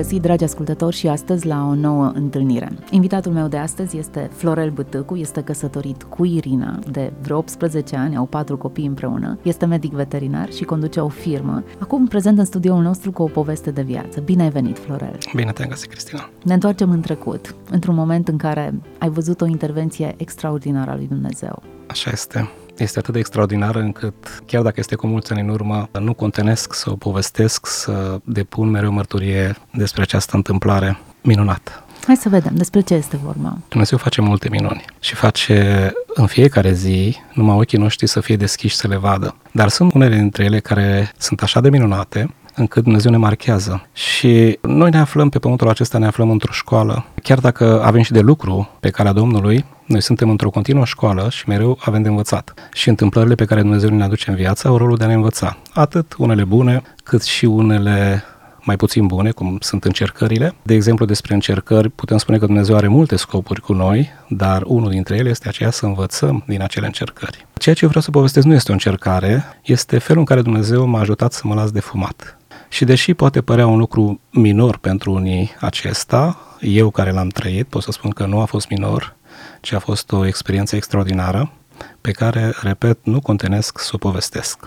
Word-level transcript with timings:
Bine 0.00 0.12
v-am 0.12 0.18
regăsit, 0.18 0.22
dragi 0.22 0.44
ascultători, 0.44 0.96
și 0.96 1.08
astăzi 1.08 1.46
la 1.46 1.66
o 1.66 1.74
nouă 1.74 2.12
întâlnire. 2.14 2.72
Invitatul 2.90 3.32
meu 3.32 3.48
de 3.48 3.56
astăzi 3.56 3.98
este 3.98 4.30
Florel 4.32 4.70
Bătăcu, 4.70 5.16
este 5.16 5.42
căsătorit 5.42 6.02
cu 6.02 6.24
Irina 6.24 6.78
de 6.90 7.12
vreo 7.22 7.36
18 7.36 7.96
ani, 7.96 8.16
au 8.16 8.26
patru 8.26 8.56
copii 8.56 8.86
împreună, 8.86 9.38
este 9.42 9.66
medic 9.66 9.92
veterinar 9.92 10.52
și 10.52 10.64
conduce 10.64 11.00
o 11.00 11.08
firmă. 11.08 11.62
Acum 11.78 12.06
prezent 12.06 12.38
în 12.38 12.44
studioul 12.44 12.82
nostru 12.82 13.12
cu 13.12 13.22
o 13.22 13.26
poveste 13.26 13.70
de 13.70 13.82
viață. 13.82 14.20
Bine 14.20 14.42
ai 14.42 14.50
venit, 14.50 14.78
Florel! 14.78 15.18
Bine 15.34 15.52
te-am 15.52 15.68
găsit, 15.68 15.90
Cristina! 15.90 16.28
Ne 16.44 16.54
întoarcem 16.54 16.90
în 16.90 17.00
trecut, 17.00 17.54
într-un 17.70 17.94
moment 17.94 18.28
în 18.28 18.36
care 18.36 18.74
ai 18.98 19.08
văzut 19.08 19.40
o 19.40 19.46
intervenție 19.46 20.14
extraordinară 20.16 20.90
a 20.90 20.94
lui 20.94 21.06
Dumnezeu. 21.06 21.62
Așa 21.86 22.10
este 22.12 22.50
este 22.82 22.98
atât 22.98 23.12
de 23.12 23.18
extraordinară 23.18 23.78
încât, 23.78 24.42
chiar 24.46 24.62
dacă 24.62 24.74
este 24.78 24.94
cu 24.94 25.06
mulți 25.06 25.32
ani 25.32 25.40
în 25.40 25.48
urmă, 25.48 25.88
nu 25.98 26.14
contenesc 26.14 26.74
să 26.74 26.90
o 26.90 26.94
povestesc, 26.94 27.66
să 27.66 28.20
depun 28.24 28.68
mereu 28.68 28.92
mărturie 28.92 29.56
despre 29.72 30.02
această 30.02 30.36
întâmplare 30.36 30.98
minunată. 31.22 31.84
Hai 32.06 32.16
să 32.16 32.28
vedem 32.28 32.54
despre 32.54 32.80
ce 32.80 32.94
este 32.94 33.16
vorba. 33.24 33.58
Dumnezeu 33.68 33.98
face 33.98 34.20
multe 34.20 34.48
minuni 34.48 34.84
și 35.00 35.14
face 35.14 35.90
în 36.14 36.26
fiecare 36.26 36.72
zi 36.72 37.16
numai 37.34 37.56
ochii 37.56 37.78
noștri 37.78 38.06
să 38.06 38.20
fie 38.20 38.36
deschiși 38.36 38.76
să 38.76 38.88
le 38.88 38.96
vadă. 38.96 39.36
Dar 39.52 39.68
sunt 39.68 39.94
unele 39.94 40.16
dintre 40.16 40.44
ele 40.44 40.60
care 40.60 41.12
sunt 41.18 41.42
așa 41.42 41.60
de 41.60 41.70
minunate 41.70 42.34
încât 42.54 42.82
Dumnezeu 42.82 43.10
ne 43.10 43.16
marchează. 43.16 43.86
Și 43.92 44.58
noi 44.62 44.90
ne 44.90 44.98
aflăm 44.98 45.28
pe 45.28 45.38
pământul 45.38 45.68
acesta, 45.68 45.98
ne 45.98 46.06
aflăm 46.06 46.30
într-o 46.30 46.52
școală. 46.52 47.04
Chiar 47.22 47.38
dacă 47.38 47.82
avem 47.84 48.02
și 48.02 48.12
de 48.12 48.20
lucru 48.20 48.68
pe 48.80 48.90
calea 48.90 49.12
Domnului, 49.12 49.64
noi 49.86 50.02
suntem 50.02 50.30
într-o 50.30 50.50
continuă 50.50 50.84
școală 50.84 51.26
și 51.30 51.48
mereu 51.48 51.78
avem 51.80 52.02
de 52.02 52.08
învățat. 52.08 52.54
Și 52.72 52.88
întâmplările 52.88 53.34
pe 53.34 53.44
care 53.44 53.60
Dumnezeu 53.60 53.90
ne 53.90 54.02
aduce 54.02 54.30
în 54.30 54.36
viață 54.36 54.68
au 54.68 54.76
rolul 54.76 54.96
de 54.96 55.04
a 55.04 55.06
ne 55.06 55.14
învăța. 55.14 55.56
Atât 55.72 56.14
unele 56.18 56.44
bune, 56.44 56.82
cât 57.04 57.22
și 57.22 57.44
unele 57.44 58.24
mai 58.62 58.76
puțin 58.76 59.06
bune, 59.06 59.30
cum 59.30 59.58
sunt 59.60 59.84
încercările. 59.84 60.54
De 60.62 60.74
exemplu, 60.74 61.04
despre 61.04 61.34
încercări, 61.34 61.88
putem 61.88 62.16
spune 62.16 62.38
că 62.38 62.46
Dumnezeu 62.46 62.76
are 62.76 62.88
multe 62.88 63.16
scopuri 63.16 63.60
cu 63.60 63.72
noi, 63.72 64.08
dar 64.28 64.62
unul 64.66 64.90
dintre 64.90 65.16
ele 65.16 65.28
este 65.28 65.48
aceea 65.48 65.70
să 65.70 65.86
învățăm 65.86 66.42
din 66.46 66.62
acele 66.62 66.86
încercări. 66.86 67.46
Ceea 67.54 67.74
ce 67.74 67.82
eu 67.82 67.88
vreau 67.88 68.04
să 68.04 68.10
povestesc 68.10 68.46
nu 68.46 68.54
este 68.54 68.70
o 68.70 68.74
încercare, 68.74 69.44
este 69.62 69.98
felul 69.98 70.18
în 70.18 70.26
care 70.26 70.42
Dumnezeu 70.42 70.86
m-a 70.86 71.00
ajutat 71.00 71.32
să 71.32 71.42
mă 71.44 71.54
las 71.54 71.70
de 71.70 71.80
fumat. 71.80 72.39
Și 72.72 72.84
deși 72.84 73.14
poate 73.14 73.40
părea 73.40 73.66
un 73.66 73.78
lucru 73.78 74.20
minor 74.30 74.76
pentru 74.76 75.12
unii 75.12 75.54
acesta, 75.60 76.38
eu 76.60 76.90
care 76.90 77.10
l-am 77.10 77.28
trăit, 77.28 77.66
pot 77.66 77.82
să 77.82 77.90
spun 77.90 78.10
că 78.10 78.26
nu 78.26 78.40
a 78.40 78.44
fost 78.44 78.68
minor, 78.68 79.16
ci 79.60 79.72
a 79.72 79.78
fost 79.78 80.12
o 80.12 80.26
experiență 80.26 80.76
extraordinară 80.76 81.52
pe 82.00 82.10
care, 82.10 82.52
repet, 82.62 82.98
nu 83.02 83.20
contenesc 83.20 83.78
să 83.78 83.90
o 83.94 83.98
povestesc. 83.98 84.58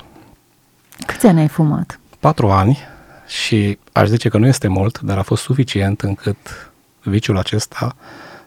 Câți 1.06 1.26
ani 1.26 1.40
ai 1.40 1.48
fumat? 1.48 2.00
Patru 2.20 2.50
ani 2.50 2.78
și 3.28 3.78
aș 3.92 4.08
zice 4.08 4.30
că 4.30 4.38
nu 4.38 4.48
este 4.48 4.68
mult, 4.68 5.00
dar 5.00 5.18
a 5.18 5.22
fost 5.22 5.44
suficient 5.44 6.02
încât 6.02 6.72
viciul 7.04 7.38
acesta 7.38 7.96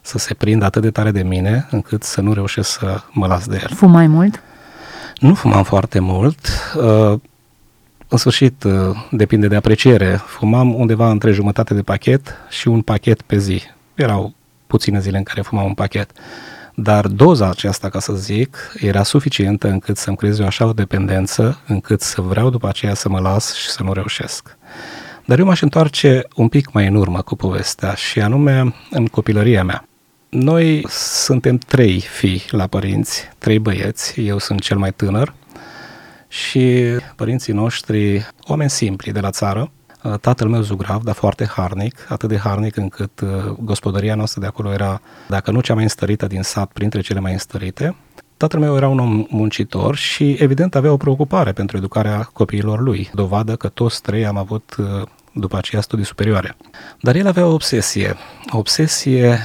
să 0.00 0.18
se 0.18 0.34
prindă 0.34 0.64
atât 0.64 0.82
de 0.82 0.90
tare 0.90 1.10
de 1.10 1.22
mine 1.22 1.66
încât 1.70 2.02
să 2.02 2.20
nu 2.20 2.32
reușesc 2.32 2.70
să 2.70 3.02
mă 3.10 3.26
las 3.26 3.46
de 3.46 3.60
el. 3.62 3.74
Fumai 3.74 4.06
mult? 4.06 4.42
Nu 5.16 5.34
fumam 5.34 5.62
foarte 5.62 5.98
mult. 5.98 6.48
Uh, 6.76 7.20
în 8.08 8.18
sfârșit, 8.18 8.62
uh, 8.62 8.72
depinde 9.10 9.48
de 9.48 9.56
apreciere. 9.56 10.20
Fumam 10.26 10.74
undeva 10.74 11.10
între 11.10 11.32
jumătate 11.32 11.74
de 11.74 11.82
pachet 11.82 12.34
și 12.48 12.68
un 12.68 12.82
pachet 12.82 13.22
pe 13.22 13.38
zi. 13.38 13.62
Erau 13.94 14.34
puține 14.66 15.00
zile 15.00 15.16
în 15.16 15.22
care 15.22 15.40
fumam 15.40 15.64
un 15.64 15.74
pachet. 15.74 16.10
Dar 16.74 17.06
doza 17.06 17.48
aceasta, 17.48 17.88
ca 17.88 17.98
să 17.98 18.12
zic, 18.12 18.56
era 18.80 19.02
suficientă 19.02 19.68
încât 19.68 19.96
să-mi 19.96 20.16
creez 20.16 20.38
eu 20.38 20.46
așa 20.46 20.66
o 20.66 20.72
dependență, 20.72 21.60
încât 21.66 22.00
să 22.00 22.20
vreau 22.20 22.50
după 22.50 22.68
aceea 22.68 22.94
să 22.94 23.08
mă 23.08 23.20
las 23.20 23.54
și 23.54 23.68
să 23.68 23.82
nu 23.82 23.92
reușesc. 23.92 24.56
Dar 25.24 25.38
eu 25.38 25.44
m-aș 25.44 25.60
întoarce 25.60 26.22
un 26.34 26.48
pic 26.48 26.72
mai 26.72 26.86
în 26.86 26.94
urmă 26.94 27.22
cu 27.22 27.36
povestea 27.36 27.94
și 27.94 28.20
anume 28.20 28.74
în 28.90 29.06
copilăria 29.06 29.64
mea. 29.64 29.88
Noi 30.28 30.86
suntem 30.88 31.56
trei 31.56 32.00
fii 32.00 32.42
la 32.50 32.66
părinți, 32.66 33.28
trei 33.38 33.58
băieți, 33.58 34.20
eu 34.20 34.38
sunt 34.38 34.60
cel 34.60 34.76
mai 34.78 34.92
tânăr 34.92 35.34
și 36.36 36.82
părinții 37.16 37.52
noștri, 37.52 38.26
oameni 38.46 38.70
simpli 38.70 39.12
de 39.12 39.20
la 39.20 39.30
țară, 39.30 39.70
tatăl 40.20 40.48
meu 40.48 40.60
zugrav, 40.60 41.02
dar 41.02 41.14
foarte 41.14 41.46
harnic, 41.46 42.06
atât 42.08 42.28
de 42.28 42.38
harnic 42.38 42.76
încât 42.76 43.20
uh, 43.20 43.28
gospodăria 43.60 44.14
noastră 44.14 44.40
de 44.40 44.46
acolo 44.46 44.72
era, 44.72 45.00
dacă 45.28 45.50
nu 45.50 45.60
cea 45.60 45.74
mai 45.74 45.82
înstărită 45.82 46.26
din 46.26 46.42
sat, 46.42 46.70
printre 46.72 47.00
cele 47.00 47.20
mai 47.20 47.32
înstărite. 47.32 47.96
Tatăl 48.36 48.60
meu 48.60 48.76
era 48.76 48.88
un 48.88 48.98
om 48.98 49.26
muncitor 49.28 49.96
și 49.96 50.36
evident 50.38 50.74
avea 50.74 50.92
o 50.92 50.96
preocupare 50.96 51.52
pentru 51.52 51.76
educarea 51.76 52.28
copiilor 52.32 52.80
lui, 52.80 53.10
dovadă 53.14 53.56
că 53.56 53.68
toți 53.68 54.02
trei 54.02 54.26
am 54.26 54.36
avut 54.36 54.76
uh, 54.78 54.86
după 55.32 55.56
aceea 55.56 55.80
studii 55.80 56.04
superioare. 56.04 56.56
Dar 57.00 57.14
el 57.14 57.26
avea 57.26 57.46
o 57.46 57.52
obsesie, 57.52 58.14
o 58.50 58.58
obsesie 58.58 59.38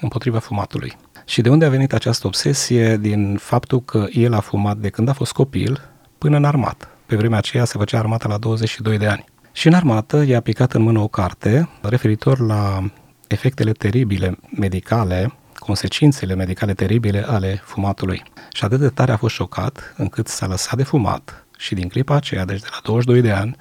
împotriva 0.00 0.38
fumatului. 0.38 0.96
Și 1.24 1.40
de 1.40 1.48
unde 1.48 1.64
a 1.64 1.68
venit 1.68 1.92
această 1.92 2.26
obsesie? 2.26 2.96
Din 2.96 3.36
faptul 3.36 3.80
că 3.80 4.06
el 4.12 4.34
a 4.34 4.40
fumat 4.40 4.76
de 4.76 4.88
când 4.88 5.08
a 5.08 5.12
fost 5.12 5.32
copil 5.32 5.80
până 6.18 6.36
în 6.36 6.44
armat. 6.44 6.88
Pe 7.06 7.16
vremea 7.16 7.38
aceea 7.38 7.64
se 7.64 7.78
făcea 7.78 7.98
armata 7.98 8.28
la 8.28 8.38
22 8.38 8.98
de 8.98 9.06
ani. 9.06 9.24
Și 9.52 9.66
în 9.66 9.72
armată 9.72 10.22
i-a 10.22 10.40
picat 10.40 10.72
în 10.72 10.82
mână 10.82 10.98
o 10.98 11.08
carte 11.08 11.68
referitor 11.82 12.38
la 12.38 12.90
efectele 13.26 13.72
teribile 13.72 14.38
medicale, 14.56 15.32
consecințele 15.58 16.34
medicale 16.34 16.74
teribile 16.74 17.24
ale 17.28 17.60
fumatului. 17.64 18.22
Și 18.52 18.64
atât 18.64 18.80
de 18.80 18.88
tare 18.88 19.12
a 19.12 19.16
fost 19.16 19.34
șocat 19.34 19.94
încât 19.96 20.28
s-a 20.28 20.46
lăsat 20.46 20.76
de 20.76 20.82
fumat 20.82 21.46
și 21.58 21.74
din 21.74 21.88
clipa 21.88 22.14
aceea, 22.14 22.44
deci 22.44 22.60
de 22.60 22.66
la 22.70 22.78
22 22.82 23.20
de 23.20 23.30
ani, 23.30 23.56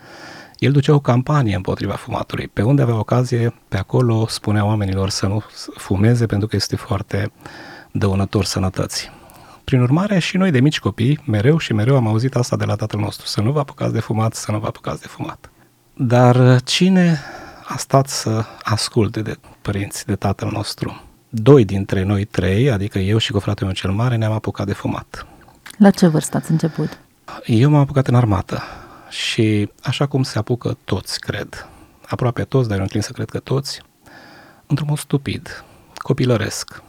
el 0.58 0.72
ducea 0.72 0.94
o 0.94 1.00
campanie 1.00 1.56
împotriva 1.56 1.94
fumatului. 1.94 2.48
Pe 2.48 2.62
unde 2.62 2.82
avea 2.82 2.96
ocazie, 2.96 3.54
pe 3.68 3.78
acolo 3.78 4.28
spunea 4.28 4.66
oamenilor 4.66 5.10
să 5.10 5.28
nu 5.28 5.44
fumeze 5.76 6.26
pentru 6.26 6.48
că 6.48 6.56
este 6.56 6.76
foarte 6.76 7.32
dăunător 7.92 8.46
sănătății. 8.46 9.10
Prin 9.66 9.82
urmare, 9.82 10.20
și 10.20 10.38
noi 10.38 10.52
de 10.52 10.60
mici 10.60 10.80
copii, 10.80 11.20
mereu 11.26 11.58
și 11.58 11.74
mereu 11.74 11.96
am 11.96 12.08
auzit 12.08 12.36
asta 12.36 12.56
de 12.56 12.66
la 12.66 12.76
tatăl 12.76 13.00
nostru, 13.00 13.26
să 13.26 13.42
nu 13.42 13.52
vă 13.52 13.60
apucați 13.60 13.94
de 13.94 14.00
fumat, 14.00 14.34
să 14.34 14.52
nu 14.52 14.60
vă 14.60 14.68
apucați 14.68 15.02
de 15.02 15.08
fumat. 15.08 15.50
Dar 15.94 16.62
cine 16.62 17.20
a 17.68 17.78
stat 17.78 18.08
să 18.08 18.46
asculte 18.64 19.22
de 19.22 19.38
părinți, 19.62 20.06
de 20.06 20.16
tatăl 20.16 20.50
nostru? 20.52 21.02
Doi 21.30 21.66
dintre 21.66 22.04
noi 22.04 22.26
trei, 22.26 22.72
adică 22.72 23.00
eu 23.00 23.18
și 23.18 23.32
cu 23.32 23.40
fratele 23.40 23.66
meu 23.66 23.76
cel 23.76 23.92
mare, 23.92 24.16
ne-am 24.16 24.32
apucat 24.32 24.66
de 24.66 24.74
fumat. 24.74 25.28
La 25.78 25.90
ce 25.90 26.08
vârstă 26.08 26.38
ați 26.38 26.52
început? 26.52 26.98
Eu 27.46 27.70
m-am 27.70 27.82
apucat 27.82 28.08
în 28.08 28.16
armată 28.16 28.62
și 29.10 29.70
așa 29.84 30.06
cum 30.06 30.24
se 30.24 30.38
apucă 30.38 30.78
toți, 30.84 31.20
cred, 31.20 31.68
aproape 32.08 32.44
toți, 32.44 32.68
dar 32.68 32.78
eu 32.78 32.84
înclin 32.84 33.02
să 33.02 33.12
cred 33.12 33.30
că 33.30 33.40
toți, 33.40 33.82
într-un 34.68 34.88
mod 34.90 34.98
stupid, 34.98 35.64
copilăresc, 35.94 36.84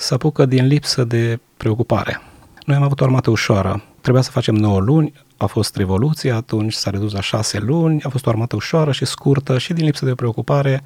se 0.00 0.14
apucă 0.14 0.46
din 0.46 0.66
lipsă 0.66 1.04
de 1.04 1.40
preocupare. 1.56 2.20
Noi 2.66 2.76
am 2.76 2.82
avut 2.82 3.00
o 3.00 3.04
armată 3.04 3.30
ușoară, 3.30 3.82
trebuia 4.00 4.22
să 4.22 4.30
facem 4.30 4.54
9 4.54 4.78
luni, 4.78 5.12
a 5.36 5.46
fost 5.46 5.76
revoluție, 5.76 6.32
atunci 6.32 6.72
s-a 6.72 6.90
redus 6.90 7.12
la 7.12 7.20
6 7.20 7.58
luni, 7.58 8.02
a 8.02 8.08
fost 8.08 8.26
o 8.26 8.30
armată 8.30 8.56
ușoară 8.56 8.92
și 8.92 9.04
scurtă 9.04 9.58
și 9.58 9.72
din 9.72 9.84
lipsă 9.84 10.04
de 10.04 10.14
preocupare 10.14 10.82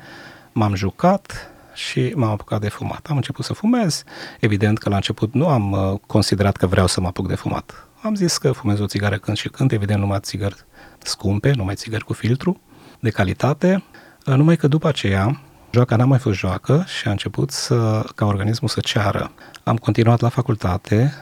m-am 0.53 0.75
jucat 0.75 1.51
și 1.75 2.13
m-am 2.15 2.31
apucat 2.31 2.61
de 2.61 2.69
fumat. 2.69 3.07
Am 3.11 3.17
început 3.17 3.45
să 3.45 3.53
fumez, 3.53 4.05
evident 4.41 4.79
că 4.79 4.89
la 4.89 4.95
început 4.95 5.35
nu 5.35 5.49
am 5.49 5.73
uh, 5.73 6.01
considerat 6.07 6.57
că 6.57 6.67
vreau 6.67 6.87
să 6.87 7.01
mă 7.01 7.07
apuc 7.07 7.29
de 7.29 7.35
fumat. 7.35 7.89
Am 8.03 8.15
zis 8.15 8.37
că 8.37 8.53
fumez 8.53 8.81
o 8.81 8.87
țigară 8.87 9.17
când 9.19 9.37
și 9.37 9.49
când, 9.49 9.73
evident 9.73 10.01
numai 10.01 10.19
țigări 10.21 10.57
scumpe, 10.99 11.53
numai 11.57 11.75
țigări 11.75 12.05
cu 12.05 12.13
filtru, 12.13 12.61
de 13.01 13.11
calitate, 13.11 13.85
uh, 14.27 14.35
numai 14.35 14.57
că 14.57 14.67
după 14.69 14.89
aceea 14.89 15.41
joaca 15.75 15.97
n-a 15.97 16.05
mai 16.05 16.19
fost 16.19 16.37
joacă 16.37 16.85
și 16.99 17.09
a 17.09 17.11
început 17.11 17.51
să, 17.51 18.05
ca 18.15 18.27
organismul 18.27 18.71
să 18.71 18.81
ceară. 18.81 19.33
Am 19.63 19.77
continuat 19.77 20.21
la 20.21 20.29
facultate 20.29 21.13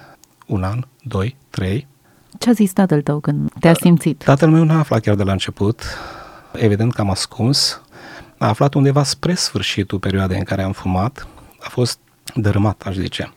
un 0.46 0.62
an, 0.62 0.84
doi, 1.02 1.36
trei, 1.50 1.86
ce 2.38 2.48
a 2.48 2.52
zis 2.52 2.72
tatăl 2.72 3.02
tău 3.02 3.20
când 3.20 3.52
te-a 3.60 3.74
simțit? 3.74 4.22
Tatăl 4.24 4.50
meu 4.50 4.64
n-a 4.64 4.78
aflat 4.78 5.00
chiar 5.00 5.14
de 5.14 5.22
la 5.22 5.32
început. 5.32 5.82
Evident 6.52 6.94
că 6.94 7.00
am 7.00 7.10
ascuns. 7.10 7.80
A 8.38 8.48
aflat 8.48 8.74
undeva 8.74 9.02
spre 9.02 9.34
sfârșitul 9.34 9.98
perioadei 9.98 10.38
în 10.38 10.44
care 10.44 10.62
am 10.62 10.72
fumat. 10.72 11.26
A 11.60 11.68
fost 11.68 11.98
dărâmat, 12.34 12.82
aș 12.86 12.94
zice. 12.94 13.32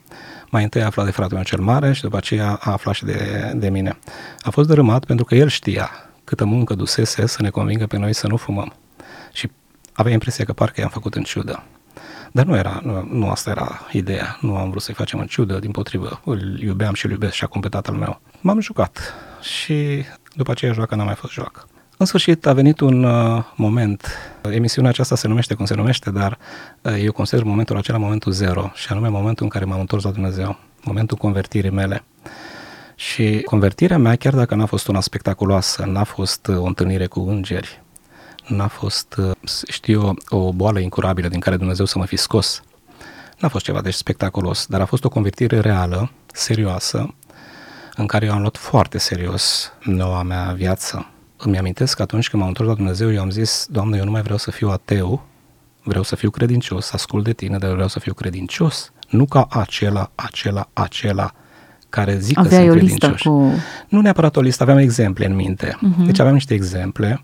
Mai 0.49 0.63
întâi 0.63 0.81
a 0.81 0.85
aflat 0.85 1.05
de 1.05 1.11
fratele 1.11 1.35
meu 1.35 1.43
cel 1.43 1.59
mare 1.59 1.93
și 1.93 2.01
după 2.01 2.17
aceea 2.17 2.59
a 2.61 2.71
aflat 2.71 2.93
și 2.93 3.05
de, 3.05 3.51
de 3.55 3.69
mine. 3.69 3.97
A 4.41 4.49
fost 4.49 4.67
dărâmat 4.67 5.05
pentru 5.05 5.25
că 5.25 5.35
el 5.35 5.47
știa 5.47 5.89
câtă 6.23 6.45
muncă 6.45 6.73
dusese 6.73 7.25
să 7.25 7.41
ne 7.41 7.49
convingă 7.49 7.85
pe 7.85 7.97
noi 7.97 8.13
să 8.13 8.27
nu 8.27 8.37
fumăm. 8.37 8.73
Și 9.95 10.01
avea 10.01 10.13
impresia 10.13 10.45
că 10.45 10.53
parcă 10.53 10.81
i-am 10.81 10.89
făcut 10.89 11.15
în 11.15 11.23
ciudă. 11.23 11.63
Dar 12.31 12.45
nu 12.45 12.55
era, 12.55 12.79
nu, 12.83 13.07
nu 13.11 13.29
asta 13.29 13.49
era 13.49 13.87
ideea. 13.91 14.37
Nu 14.41 14.55
am 14.55 14.69
vrut 14.69 14.81
să-i 14.81 14.93
facem 14.93 15.19
în 15.19 15.25
ciudă, 15.25 15.59
din 15.59 15.71
potrivă. 15.71 16.21
Îl 16.25 16.59
iubeam 16.59 16.93
și 16.93 17.05
îl 17.05 17.11
iubesc 17.11 17.33
și 17.33 17.43
acum 17.43 17.61
pe 17.61 17.69
tatăl 17.69 17.95
meu. 17.95 18.21
M-am 18.41 18.59
jucat 18.59 19.13
și 19.41 20.03
după 20.33 20.51
aceea 20.51 20.73
joacă 20.73 20.95
n-a 20.95 21.03
mai 21.03 21.15
fost 21.15 21.33
joacă. 21.33 21.67
În 21.97 22.05
sfârșit 22.05 22.45
a 22.45 22.53
venit 22.53 22.79
un 22.79 23.03
uh, 23.03 23.43
moment, 23.55 24.07
emisiunea 24.51 24.89
aceasta 24.89 25.15
se 25.15 25.27
numește 25.27 25.53
cum 25.53 25.65
se 25.65 25.75
numește, 25.75 26.11
dar 26.11 26.37
uh, 26.81 26.93
eu 27.03 27.11
consider 27.11 27.43
momentul 27.43 27.77
acela 27.77 27.97
momentul 27.97 28.31
zero 28.31 28.71
și 28.73 28.87
anume 28.89 29.07
momentul 29.07 29.43
în 29.43 29.49
care 29.49 29.65
m-am 29.65 29.79
întors 29.79 30.03
la 30.03 30.11
Dumnezeu, 30.11 30.59
momentul 30.83 31.17
convertirii 31.17 31.69
mele. 31.69 32.03
Și 32.95 33.41
convertirea 33.45 33.97
mea, 33.97 34.15
chiar 34.15 34.33
dacă 34.33 34.55
n-a 34.55 34.65
fost 34.65 34.87
una 34.87 34.99
spectaculoasă, 34.99 35.85
n-a 35.85 36.03
fost 36.03 36.47
uh, 36.47 36.57
o 36.57 36.65
întâlnire 36.65 37.05
cu 37.05 37.19
îngeri, 37.19 37.83
n-a 38.47 38.67
fost, 38.67 39.15
uh, 39.17 39.31
știu 39.67 40.01
eu, 40.01 40.17
o 40.29 40.53
boală 40.53 40.79
incurabilă 40.79 41.27
din 41.27 41.39
care 41.39 41.57
Dumnezeu 41.57 41.85
să 41.85 41.97
mă 41.97 42.05
fi 42.05 42.15
scos, 42.15 42.63
n-a 43.37 43.47
fost 43.47 43.65
ceva 43.65 43.81
deci 43.81 43.93
spectaculos, 43.93 44.65
dar 44.65 44.81
a 44.81 44.85
fost 44.85 45.03
o 45.03 45.09
convertire 45.09 45.59
reală, 45.59 46.11
serioasă, 46.33 47.13
în 47.95 48.05
care 48.05 48.25
eu 48.25 48.31
am 48.31 48.39
luat 48.39 48.57
foarte 48.57 48.97
serios 48.97 49.71
noua 49.83 50.23
mea 50.23 50.53
viață. 50.55 51.09
Îmi 51.37 51.57
amintesc 51.57 51.95
că 51.95 52.01
atunci 52.01 52.29
când 52.29 52.41
m-am 52.41 52.51
întors 52.51 52.69
la 52.69 52.75
Dumnezeu, 52.75 53.13
eu 53.13 53.21
am 53.21 53.29
zis, 53.29 53.65
Doamne, 53.69 53.97
eu 53.97 54.03
nu 54.03 54.11
mai 54.11 54.21
vreau 54.21 54.37
să 54.37 54.51
fiu 54.51 54.69
ateu, 54.69 55.25
vreau 55.83 56.03
să 56.03 56.15
fiu 56.15 56.29
credincios, 56.29 56.93
ascult 56.93 57.23
de 57.23 57.33
tine, 57.33 57.57
dar 57.57 57.71
vreau 57.71 57.87
să 57.87 57.99
fiu 57.99 58.13
credincios, 58.13 58.91
nu 59.09 59.25
ca 59.25 59.47
acela, 59.49 60.11
acela, 60.15 60.69
acela 60.73 61.31
care 61.89 62.17
zic 62.17 62.37
Aveai 62.37 62.65
că 62.65 62.71
sunt 62.71 62.81
o 62.81 62.85
listă 62.85 62.97
credincioși. 62.97 63.27
cu... 63.27 63.61
Nu 63.89 64.01
neapărat 64.01 64.35
o 64.35 64.41
listă, 64.41 64.63
aveam 64.63 64.77
exemple 64.77 65.25
în 65.25 65.35
minte. 65.35 65.77
Uh-huh. 65.77 66.05
Deci 66.05 66.19
aveam 66.19 66.33
niște 66.33 66.53
exemple 66.53 67.23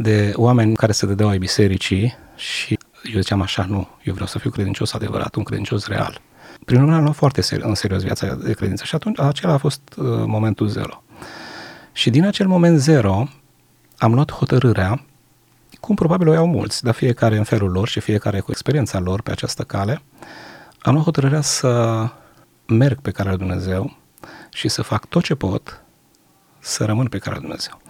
de 0.00 0.32
oameni 0.34 0.76
care 0.76 0.92
se 0.92 1.06
dădeau 1.06 1.28
ai 1.28 1.38
bisericii 1.38 2.16
și 2.36 2.78
eu 3.14 3.20
ziceam 3.20 3.40
așa, 3.40 3.64
nu, 3.68 3.88
eu 4.02 4.12
vreau 4.12 4.26
să 4.28 4.38
fiu 4.38 4.50
credincios 4.50 4.92
adevărat, 4.92 5.34
un 5.34 5.42
credincios 5.42 5.86
real. 5.86 6.20
Prin 6.64 6.78
urmare 6.78 6.96
am 6.96 7.02
luat 7.02 7.16
foarte 7.16 7.40
seri- 7.42 7.62
în 7.62 7.74
serios 7.74 8.02
viața 8.02 8.34
de 8.34 8.52
credință 8.52 8.84
și 8.84 8.94
atunci 8.94 9.20
acela 9.20 9.52
a 9.52 9.56
fost 9.56 9.80
uh, 9.96 10.04
momentul 10.26 10.66
zero. 10.66 11.02
Și 11.92 12.10
din 12.10 12.24
acel 12.24 12.46
moment 12.46 12.78
zero 12.78 13.28
am 13.98 14.14
luat 14.14 14.32
hotărârea, 14.32 15.04
cum 15.80 15.94
probabil 15.94 16.28
o 16.28 16.32
iau 16.32 16.46
mulți, 16.46 16.82
dar 16.82 16.94
fiecare 16.94 17.36
în 17.36 17.44
felul 17.44 17.70
lor 17.70 17.88
și 17.88 18.00
fiecare 18.00 18.40
cu 18.40 18.50
experiența 18.50 18.98
lor 18.98 19.22
pe 19.22 19.30
această 19.30 19.62
cale, 19.62 20.02
am 20.78 20.92
luat 20.92 21.04
hotărârea 21.04 21.40
să 21.40 22.04
merg 22.66 23.00
pe 23.00 23.10
calea 23.10 23.32
lui 23.32 23.40
Dumnezeu 23.40 23.96
și 24.52 24.68
să 24.68 24.82
fac 24.82 25.06
tot 25.06 25.22
ce 25.22 25.34
pot 25.34 25.82
să 26.58 26.84
rămân 26.84 27.06
pe 27.06 27.18
calea 27.18 27.38
lui 27.38 27.46
Dumnezeu. 27.48 27.80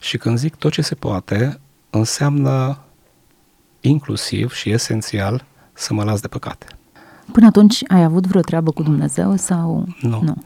Și 0.00 0.18
când 0.18 0.38
zic 0.38 0.54
tot 0.54 0.72
ce 0.72 0.82
se 0.82 0.94
poate, 0.94 1.60
înseamnă 1.90 2.78
inclusiv 3.80 4.52
și 4.52 4.70
esențial 4.70 5.44
să 5.72 5.94
mă 5.94 6.04
las 6.04 6.20
de 6.20 6.28
păcate. 6.28 6.66
Până 7.32 7.46
atunci 7.46 7.82
ai 7.88 8.02
avut 8.02 8.26
vreo 8.26 8.40
treabă 8.40 8.70
cu 8.70 8.82
Dumnezeu 8.82 9.36
sau 9.36 9.86
Nu. 10.00 10.20
nu? 10.22 10.42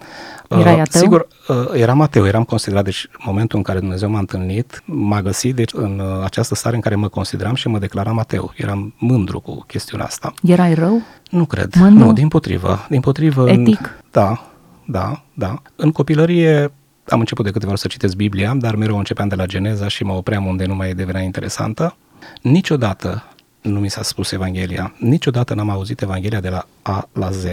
Erai 0.58 0.74
Uh, 0.74 0.80
ateu? 0.80 1.00
Sigur, 1.00 1.26
uh, 1.48 1.56
eram 1.72 2.00
ateu, 2.00 2.26
eram 2.26 2.44
considerat, 2.44 2.84
deci 2.84 3.08
momentul 3.24 3.58
în 3.58 3.64
care 3.64 3.78
Dumnezeu 3.78 4.10
m-a 4.10 4.18
întâlnit, 4.18 4.82
m-a 4.84 5.22
găsit 5.22 5.54
deci, 5.54 5.72
în 5.74 5.98
uh, 5.98 6.24
această 6.24 6.54
stare 6.54 6.74
în 6.74 6.80
care 6.80 6.94
mă 6.94 7.08
consideram 7.08 7.54
și 7.54 7.68
mă 7.68 7.78
declaram 7.78 8.18
ateu. 8.18 8.52
Eram 8.56 8.94
mândru 8.98 9.40
cu 9.40 9.64
chestiunea 9.66 10.06
asta. 10.06 10.32
Erai 10.42 10.74
rău? 10.74 11.02
Nu 11.30 11.44
cred. 11.44 11.74
Mândru? 11.74 12.04
Nu, 12.04 12.12
din 12.12 12.28
potrivă. 12.28 12.86
Din 12.88 13.00
potrivă. 13.00 13.50
Etic? 13.50 13.78
În, 13.80 13.86
da, 14.10 14.50
da, 14.86 15.22
da. 15.34 15.62
În 15.76 15.92
copilărie 15.92 16.72
am 17.08 17.18
început 17.20 17.44
de 17.44 17.50
câteva 17.50 17.70
ori 17.70 17.80
să 17.80 17.88
citesc 17.88 18.16
Biblia, 18.16 18.54
dar 18.54 18.74
mereu 18.74 18.98
începeam 18.98 19.28
de 19.28 19.34
la 19.34 19.46
Geneza 19.46 19.88
și 19.88 20.04
mă 20.04 20.12
opream 20.12 20.46
unde 20.46 20.64
nu 20.64 20.74
mai 20.74 20.94
devenea 20.94 21.22
interesantă. 21.22 21.96
Niciodată 22.42 23.24
nu 23.60 23.80
mi 23.80 23.90
s-a 23.90 24.02
spus 24.02 24.32
Evanghelia, 24.32 24.94
niciodată 24.98 25.54
n-am 25.54 25.70
auzit 25.70 26.00
Evanghelia 26.00 26.40
de 26.40 26.48
la 26.48 26.66
A 26.82 27.08
la 27.12 27.30
Z, 27.30 27.44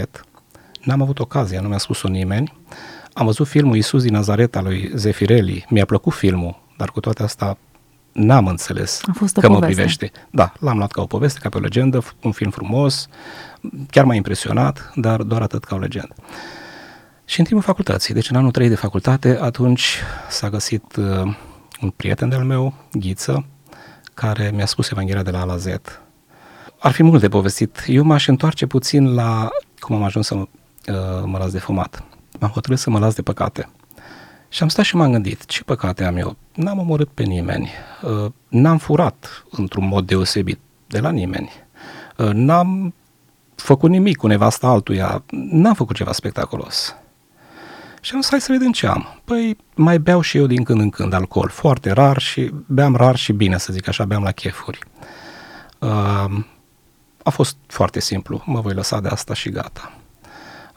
n-am 0.83 1.01
avut 1.01 1.19
ocazia, 1.19 1.61
nu 1.61 1.67
mi-a 1.67 1.77
spus-o 1.77 2.07
nimeni. 2.07 2.53
Am 3.13 3.25
văzut 3.25 3.47
filmul 3.47 3.75
Iisus 3.75 4.03
din 4.03 4.13
Nazaret 4.13 4.55
al 4.55 4.63
lui 4.63 4.91
Zefirelli, 4.95 5.65
mi-a 5.69 5.85
plăcut 5.85 6.13
filmul, 6.13 6.61
dar 6.77 6.91
cu 6.91 6.99
toate 6.99 7.23
astea 7.23 7.57
n-am 8.11 8.47
înțeles 8.47 9.01
A 9.07 9.11
fost 9.13 9.37
o 9.37 9.41
că 9.41 9.47
mă 9.47 9.53
poveste. 9.53 9.75
privește. 9.75 10.11
Da, 10.29 10.53
l-am 10.59 10.77
luat 10.77 10.91
ca 10.91 11.01
o 11.01 11.05
poveste, 11.05 11.39
ca 11.41 11.49
pe 11.49 11.57
o 11.57 11.59
legendă, 11.59 12.03
un 12.21 12.31
film 12.31 12.51
frumos, 12.51 13.07
chiar 13.89 14.05
m-a 14.05 14.15
impresionat, 14.15 14.91
dar 14.95 15.21
doar 15.21 15.41
atât 15.41 15.63
ca 15.63 15.75
o 15.75 15.79
legendă. 15.79 16.15
Și 17.29 17.39
în 17.39 17.45
timpul 17.45 17.63
facultății, 17.63 18.13
deci 18.13 18.29
în 18.29 18.35
anul 18.35 18.51
3 18.51 18.69
de 18.69 18.75
facultate, 18.75 19.37
atunci 19.41 19.97
s-a 20.29 20.49
găsit 20.49 20.95
uh, 20.95 21.35
un 21.81 21.89
prieten 21.89 22.29
de-al 22.29 22.43
meu, 22.43 22.73
Ghiță, 22.91 23.45
care 24.13 24.51
mi-a 24.55 24.65
spus 24.65 24.89
Evanghelia 24.89 25.23
de 25.23 25.31
la 25.31 25.41
A 25.41 25.43
la 25.43 25.57
Z. 25.57 25.65
Ar 26.79 26.91
fi 26.91 27.03
mult 27.03 27.21
de 27.21 27.29
povestit. 27.29 27.83
Eu 27.87 28.03
m-aș 28.03 28.27
întoarce 28.27 28.65
puțin 28.65 29.13
la 29.13 29.49
cum 29.79 29.95
am 29.95 30.03
ajuns 30.03 30.25
să 30.25 30.35
uh, 30.35 30.47
mă 31.25 31.37
las 31.37 31.51
de 31.51 31.59
fumat. 31.59 32.03
M-am 32.39 32.49
hotărât 32.49 32.79
să 32.79 32.89
mă 32.89 32.99
las 32.99 33.15
de 33.15 33.21
păcate. 33.21 33.69
Și 34.49 34.63
am 34.63 34.69
stat 34.69 34.85
și 34.85 34.95
m-am 34.95 35.11
gândit, 35.11 35.45
ce 35.45 35.63
păcate 35.63 36.03
am 36.03 36.15
eu? 36.15 36.37
N-am 36.53 36.79
omorât 36.79 37.09
pe 37.09 37.23
nimeni, 37.23 37.69
uh, 38.01 38.31
n-am 38.47 38.77
furat 38.77 39.45
într-un 39.51 39.87
mod 39.87 40.05
deosebit 40.05 40.59
de 40.87 40.99
la 40.99 41.09
nimeni, 41.09 41.51
uh, 42.17 42.29
n-am 42.33 42.93
făcut 43.55 43.89
nimic 43.89 44.17
cu 44.17 44.27
nevasta 44.27 44.67
altuia, 44.67 45.23
n-am 45.31 45.73
făcut 45.73 45.95
ceva 45.95 46.11
spectaculos. 46.11 46.95
Și 48.01 48.13
am 48.13 48.21
zis, 48.21 48.29
hai 48.29 48.41
să 48.41 48.51
vedem 48.51 48.71
ce 48.71 48.87
am. 48.87 49.21
Păi 49.25 49.57
mai 49.75 49.99
beau 49.99 50.21
și 50.21 50.37
eu 50.37 50.45
din 50.45 50.63
când 50.63 50.79
în 50.79 50.89
când 50.89 51.13
alcool, 51.13 51.49
foarte 51.49 51.91
rar 51.91 52.17
și 52.17 52.51
beam 52.65 52.95
rar 52.95 53.15
și 53.15 53.33
bine, 53.33 53.57
să 53.57 53.73
zic 53.73 53.87
așa, 53.87 54.05
beam 54.05 54.23
la 54.23 54.31
chefuri. 54.31 54.79
Uh, 55.79 56.39
a 57.23 57.29
fost 57.29 57.57
foarte 57.67 57.99
simplu, 57.99 58.41
mă 58.45 58.61
voi 58.61 58.73
lăsa 58.73 58.99
de 58.99 59.07
asta 59.07 59.33
și 59.33 59.49
gata. 59.49 59.93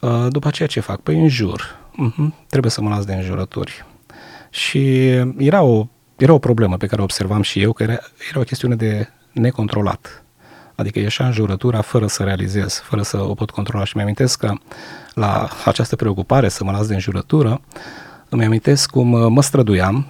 Uh, 0.01 0.27
după 0.29 0.49
aceea 0.49 0.69
ce 0.69 0.81
fac? 0.81 1.01
Păi 1.01 1.21
înjur. 1.21 1.79
Uh-huh. 1.93 2.47
Trebuie 2.49 2.71
să 2.71 2.81
mă 2.81 2.89
las 2.89 3.05
de 3.05 3.15
înjurături. 3.15 3.85
Și 4.51 5.09
era 5.37 5.63
o, 5.63 5.87
era 6.17 6.33
o 6.33 6.39
problemă 6.39 6.77
pe 6.77 6.87
care 6.87 7.01
o 7.01 7.05
observam 7.05 7.43
și 7.43 7.63
eu, 7.63 7.73
că 7.73 7.83
era, 7.83 7.99
era 8.31 8.41
o 8.41 8.43
chestiune 8.43 8.75
de 8.75 9.09
necontrolat. 9.33 10.25
Adică 10.75 10.99
ieșea 10.99 11.27
în 11.27 11.33
jurătura 11.33 11.81
fără 11.81 12.07
să 12.07 12.23
realizez, 12.23 12.75
fără 12.85 13.03
să 13.03 13.17
o 13.17 13.35
pot 13.35 13.51
controla. 13.51 13.85
Și 13.85 13.97
mi-amintesc 13.97 14.39
că 14.39 14.53
la 15.15 15.49
această 15.65 15.97
preocupare 15.97 16.49
să 16.49 16.65
mă 16.65 16.71
las 16.71 16.87
de 16.87 16.95
înjurătură, 16.95 17.61
îmi 18.29 18.45
amintesc 18.45 18.91
cum 18.91 19.13
uh, 19.13 19.27
mă 19.29 19.43
străduiam, 19.43 20.07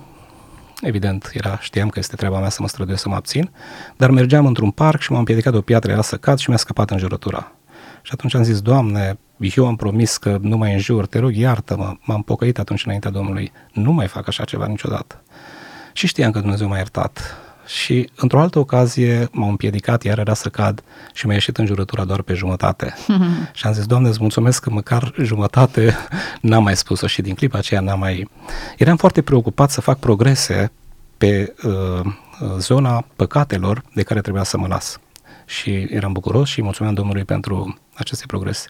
evident, 0.80 1.30
era, 1.34 1.58
știam 1.60 1.88
că 1.88 1.98
este 1.98 2.16
treaba 2.16 2.38
mea 2.38 2.48
să 2.48 2.58
mă 2.60 2.68
străduiesc 2.68 3.02
să 3.02 3.08
mă 3.08 3.14
abțin, 3.14 3.50
dar 3.96 4.10
mergeam 4.10 4.46
într-un 4.46 4.70
parc 4.70 5.00
și 5.00 5.10
m-am 5.10 5.18
împiedicat 5.18 5.52
de 5.52 5.58
o 5.58 5.62
piatră, 5.62 5.90
era 5.90 6.02
să 6.02 6.16
cad 6.16 6.38
și 6.38 6.48
mi-a 6.48 6.58
scăpat 6.58 6.90
înjurătura. 6.90 7.52
Și 8.02 8.10
atunci 8.14 8.34
am 8.34 8.42
zis, 8.42 8.60
Doamne, 8.60 9.18
eu 9.36 9.66
am 9.66 9.76
promis 9.76 10.16
că 10.16 10.38
nu 10.40 10.56
mai 10.56 10.72
înjur, 10.72 11.06
te 11.06 11.18
rog, 11.18 11.36
iartă-mă. 11.36 11.96
M-am 12.00 12.22
pocăit 12.22 12.58
atunci 12.58 12.84
înaintea 12.84 13.10
Domnului. 13.10 13.52
Nu 13.72 13.92
mai 13.92 14.06
fac 14.06 14.28
așa 14.28 14.44
ceva 14.44 14.66
niciodată. 14.66 15.22
Și 15.92 16.06
știam 16.06 16.30
că 16.30 16.38
Dumnezeu 16.38 16.68
m-a 16.68 16.76
iertat. 16.76 17.36
Și 17.72 18.10
într-o 18.14 18.40
altă 18.40 18.58
ocazie 18.58 19.28
m-am 19.30 19.48
împiedicat, 19.48 20.02
iar 20.02 20.18
era 20.18 20.34
să 20.34 20.48
cad 20.48 20.82
și 21.12 21.26
mi-a 21.26 21.34
ieșit 21.34 21.56
înjurătura 21.56 22.04
doar 22.04 22.22
pe 22.22 22.34
jumătate. 22.34 22.94
și 23.52 23.66
am 23.66 23.72
zis, 23.72 23.86
Doamne, 23.86 24.08
îți 24.08 24.20
mulțumesc 24.20 24.62
că 24.62 24.70
măcar 24.70 25.14
jumătate 25.22 25.96
n-am 26.40 26.62
mai 26.62 26.76
spus-o 26.76 27.06
și 27.06 27.22
din 27.22 27.34
clipa 27.34 27.58
aceea 27.58 27.80
n-am 27.80 27.98
mai... 27.98 28.28
Eram 28.76 28.96
foarte 28.96 29.22
preocupat 29.22 29.70
să 29.70 29.80
fac 29.80 29.98
progrese 29.98 30.72
pe 31.18 31.54
uh, 31.62 32.00
zona 32.58 33.04
păcatelor 33.16 33.82
de 33.94 34.02
care 34.02 34.20
trebuia 34.20 34.42
să 34.42 34.58
mă 34.58 34.66
las. 34.66 35.00
Și 35.46 35.86
eram 35.90 36.12
bucuros 36.12 36.48
și 36.48 36.62
mulțumeam 36.62 36.94
Domnului 36.94 37.24
pentru 37.24 37.78
aceste 37.94 38.24
progrese, 38.26 38.68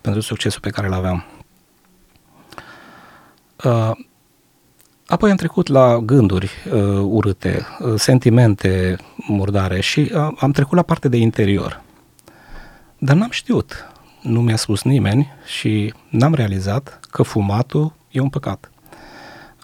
pentru 0.00 0.20
succesul 0.20 0.60
pe 0.60 0.70
care 0.70 0.86
îl 0.86 0.92
aveam. 0.92 1.24
Uh, 3.64 3.90
apoi 5.10 5.30
am 5.30 5.36
trecut 5.36 5.66
la 5.66 5.98
gânduri 5.98 6.50
uh, 6.72 6.80
urâte, 7.04 7.66
uh, 7.80 7.92
sentimente 7.96 8.96
murdare 9.28 9.80
și 9.80 10.10
uh, 10.14 10.28
am 10.38 10.50
trecut 10.50 10.76
la 10.76 10.82
partea 10.82 11.10
de 11.10 11.16
interior. 11.16 11.82
Dar 12.98 13.16
n-am 13.16 13.30
știut, 13.30 13.86
nu 14.22 14.40
mi-a 14.40 14.56
spus 14.56 14.82
nimeni 14.82 15.28
și 15.46 15.94
n-am 16.08 16.34
realizat 16.34 17.00
că 17.10 17.22
fumatul 17.22 17.92
e 18.10 18.20
un 18.20 18.28
păcat. 18.28 18.70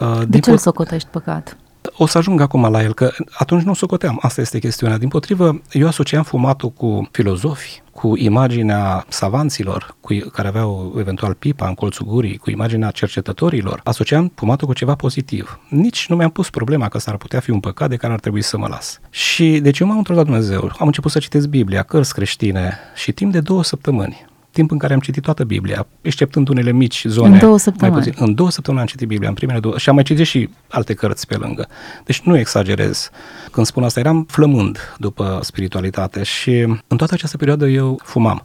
Uh, 0.00 0.18
De 0.18 0.24
din 0.24 0.40
ce 0.40 0.50
îl 0.50 0.54
pot- 0.56 0.64
socotești 0.64 1.08
păcat? 1.08 1.56
o 1.96 2.06
să 2.06 2.18
ajung 2.18 2.40
acum 2.40 2.70
la 2.70 2.82
el, 2.82 2.94
că 2.94 3.10
atunci 3.38 3.62
nu 3.62 3.70
o 3.70 3.74
socoteam. 3.74 4.18
Asta 4.22 4.40
este 4.40 4.58
chestiunea. 4.58 4.98
Din 4.98 5.08
potrivă, 5.08 5.60
eu 5.72 5.86
asociam 5.86 6.22
fumatul 6.22 6.70
cu 6.70 7.08
filozofi, 7.10 7.82
cu 7.96 8.16
imaginea 8.16 9.04
savanților, 9.08 9.96
cu, 10.00 10.14
care 10.32 10.48
aveau 10.48 10.94
eventual 10.98 11.34
pipa 11.34 11.68
în 11.68 11.74
colțul 11.74 12.06
gurii, 12.06 12.36
cu 12.36 12.50
imaginea 12.50 12.90
cercetătorilor. 12.90 13.80
Asociam 13.84 14.32
fumatul 14.34 14.66
cu 14.66 14.72
ceva 14.72 14.94
pozitiv. 14.94 15.60
Nici 15.68 16.06
nu 16.08 16.16
mi-am 16.16 16.30
pus 16.30 16.50
problema 16.50 16.88
că 16.88 16.98
s-ar 16.98 17.16
putea 17.16 17.40
fi 17.40 17.50
un 17.50 17.60
păcat 17.60 17.88
de 17.88 17.96
care 17.96 18.12
ar 18.12 18.20
trebui 18.20 18.42
să 18.42 18.58
mă 18.58 18.66
las. 18.68 19.00
Și 19.10 19.58
deci 19.60 19.78
eu 19.78 19.86
m-am 19.86 19.96
întors 19.96 20.18
la 20.18 20.24
Dumnezeu. 20.24 20.72
Am 20.78 20.86
început 20.86 21.10
să 21.10 21.18
citesc 21.18 21.48
Biblia, 21.48 21.82
cărți 21.82 22.14
creștine 22.14 22.78
și 22.94 23.12
timp 23.12 23.32
de 23.32 23.40
două 23.40 23.64
săptămâni 23.64 24.26
timp 24.56 24.70
în 24.70 24.78
care 24.78 24.94
am 24.94 25.00
citit 25.00 25.22
toată 25.22 25.44
Biblia, 25.44 25.86
exceptând 26.00 26.48
unele 26.48 26.72
mici 26.72 27.04
zone. 27.06 27.28
În 27.28 27.38
două 27.38 27.58
săptămâni. 27.58 27.96
Mai 27.96 28.04
puțin. 28.04 28.24
În 28.26 28.34
două 28.34 28.50
săptămâni 28.50 28.82
am 28.82 28.88
citit 28.88 29.08
Biblia, 29.08 29.28
în 29.28 29.34
primele 29.34 29.60
două, 29.60 29.78
și 29.78 29.88
am 29.88 29.94
mai 29.94 30.04
citit 30.04 30.26
și 30.26 30.48
alte 30.68 30.94
cărți 30.94 31.26
pe 31.26 31.36
lângă. 31.36 31.68
Deci 32.04 32.20
nu 32.20 32.38
exagerez. 32.38 33.10
Când 33.50 33.66
spun 33.66 33.82
asta, 33.82 34.00
eram 34.00 34.26
flămând 34.30 34.78
după 34.98 35.38
spiritualitate 35.42 36.22
și 36.22 36.50
în 36.86 36.96
toată 36.96 37.14
această 37.14 37.36
perioadă 37.36 37.66
eu 37.66 38.00
fumam. 38.02 38.42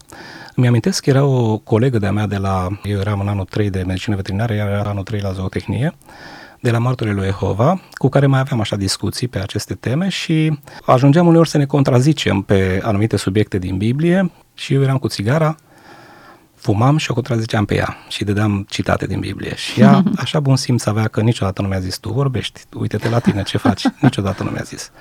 Îmi 0.55 0.67
amintesc 0.67 1.03
că 1.03 1.09
era 1.09 1.23
o 1.25 1.57
colegă 1.57 1.97
de-a 1.99 2.11
mea 2.11 2.27
de 2.27 2.37
la, 2.37 2.67
eu 2.83 2.99
eram 2.99 3.19
în 3.19 3.27
anul 3.27 3.45
3 3.45 3.69
de 3.69 3.83
medicină 3.87 4.15
veterinară, 4.15 4.53
ea 4.53 4.65
era 4.65 4.89
anul 4.89 5.03
3 5.03 5.19
la 5.21 5.31
zootehnie, 5.31 5.93
de 6.61 6.71
la 6.71 6.77
martorii 6.77 7.13
lui 7.13 7.25
Jehova, 7.25 7.81
cu 7.93 8.09
care 8.09 8.25
mai 8.25 8.39
aveam 8.39 8.59
așa 8.59 8.75
discuții 8.75 9.27
pe 9.27 9.39
aceste 9.39 9.73
teme 9.73 10.09
și 10.09 10.59
ajungeam 10.85 11.27
uneori 11.27 11.49
să 11.49 11.57
ne 11.57 11.65
contrazicem 11.65 12.41
pe 12.41 12.79
anumite 12.83 13.17
subiecte 13.17 13.57
din 13.57 13.77
Biblie 13.77 14.31
și 14.53 14.73
eu 14.73 14.81
eram 14.81 14.97
cu 14.97 15.07
țigara, 15.07 15.55
fumam 16.61 16.97
și 16.97 17.11
o 17.11 17.13
contraziceam 17.13 17.65
pe 17.65 17.75
ea 17.75 17.97
și 18.07 18.23
dădeam 18.23 18.65
citate 18.69 19.07
din 19.07 19.19
Biblie. 19.19 19.55
Și 19.55 19.79
ea, 19.79 20.03
așa 20.23 20.39
bun 20.39 20.55
simț 20.55 20.85
avea 20.85 21.07
că 21.07 21.21
niciodată 21.21 21.61
nu 21.61 21.67
mi-a 21.67 21.79
zis, 21.79 21.97
tu 21.97 22.11
vorbești, 22.11 22.61
uite-te 22.73 23.09
la 23.09 23.19
tine, 23.19 23.43
ce 23.43 23.57
faci? 23.57 23.83
Niciodată 24.01 24.43
nu 24.43 24.49
mi-a 24.49 24.61
zis. 24.61 24.91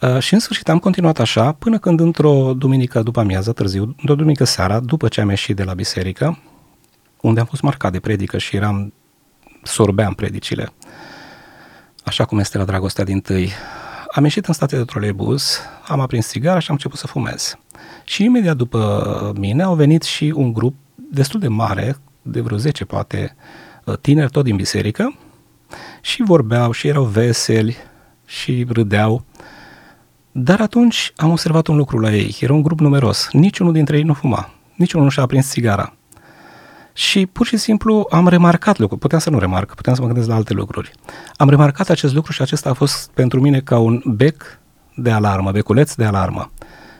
Uh, 0.00 0.18
și 0.18 0.34
în 0.34 0.40
sfârșit 0.40 0.68
am 0.68 0.78
continuat 0.78 1.18
așa 1.18 1.52
până 1.52 1.78
când 1.78 2.00
într-o 2.00 2.52
duminică 2.56 3.02
după 3.02 3.20
amiază 3.20 3.52
târziu, 3.52 3.82
într-o 3.82 4.14
duminică 4.14 4.44
seara, 4.44 4.80
după 4.80 5.08
ce 5.08 5.20
am 5.20 5.28
ieșit 5.28 5.56
de 5.56 5.62
la 5.62 5.74
biserică, 5.74 6.38
unde 7.20 7.40
am 7.40 7.46
fost 7.46 7.62
marcat 7.62 7.92
de 7.92 8.00
predică 8.00 8.38
și 8.38 8.56
eram, 8.56 8.92
sorbeam 9.62 10.14
predicile, 10.14 10.72
așa 12.04 12.24
cum 12.24 12.38
este 12.38 12.58
la 12.58 12.64
dragostea 12.64 13.04
din 13.04 13.20
tâi, 13.20 13.52
am 14.14 14.22
ieșit 14.22 14.46
în 14.46 14.54
stație 14.54 14.78
de 14.78 14.84
troleibuz, 14.84 15.58
am 15.86 16.00
aprins 16.00 16.26
țigara 16.26 16.58
și 16.58 16.66
am 16.68 16.74
început 16.74 16.98
să 16.98 17.06
fumez. 17.06 17.58
Și 18.04 18.24
imediat 18.24 18.56
după 18.56 19.32
mine 19.38 19.62
au 19.62 19.74
venit 19.74 20.02
și 20.02 20.32
un 20.36 20.52
grup 20.52 20.74
destul 20.94 21.40
de 21.40 21.48
mare, 21.48 21.96
de 22.22 22.40
vreo 22.40 22.56
10 22.56 22.84
poate, 22.84 23.36
uh, 23.84 23.96
tineri 24.00 24.30
tot 24.30 24.44
din 24.44 24.56
biserică, 24.56 25.16
și 26.00 26.22
vorbeau 26.22 26.72
și 26.72 26.88
erau 26.88 27.04
veseli 27.04 27.76
și 28.26 28.66
râdeau. 28.68 29.24
Dar 30.32 30.60
atunci 30.60 31.12
am 31.16 31.30
observat 31.30 31.66
un 31.66 31.76
lucru 31.76 31.98
la 31.98 32.14
ei. 32.14 32.36
Era 32.40 32.52
un 32.52 32.62
grup 32.62 32.80
numeros. 32.80 33.28
Niciunul 33.32 33.72
dintre 33.72 33.96
ei 33.96 34.02
nu 34.02 34.12
fuma. 34.12 34.50
Niciunul 34.74 35.04
nu 35.04 35.10
și-a 35.10 35.22
aprins 35.22 35.48
țigara. 35.48 35.94
Și 36.92 37.26
pur 37.26 37.46
și 37.46 37.56
simplu 37.56 38.06
am 38.10 38.28
remarcat 38.28 38.78
lucrul. 38.78 38.98
Puteam 38.98 39.20
să 39.20 39.30
nu 39.30 39.38
remarc, 39.38 39.74
puteam 39.74 39.94
să 39.94 40.00
mă 40.00 40.06
gândesc 40.06 40.28
la 40.28 40.34
alte 40.34 40.52
lucruri. 40.52 40.92
Am 41.36 41.48
remarcat 41.48 41.88
acest 41.88 42.14
lucru 42.14 42.32
și 42.32 42.42
acesta 42.42 42.70
a 42.70 42.72
fost 42.72 43.10
pentru 43.14 43.40
mine 43.40 43.60
ca 43.60 43.78
un 43.78 44.02
bec 44.04 44.58
de 44.94 45.10
alarmă, 45.10 45.50
beculeț 45.50 45.94
de 45.94 46.04
alarmă. 46.04 46.50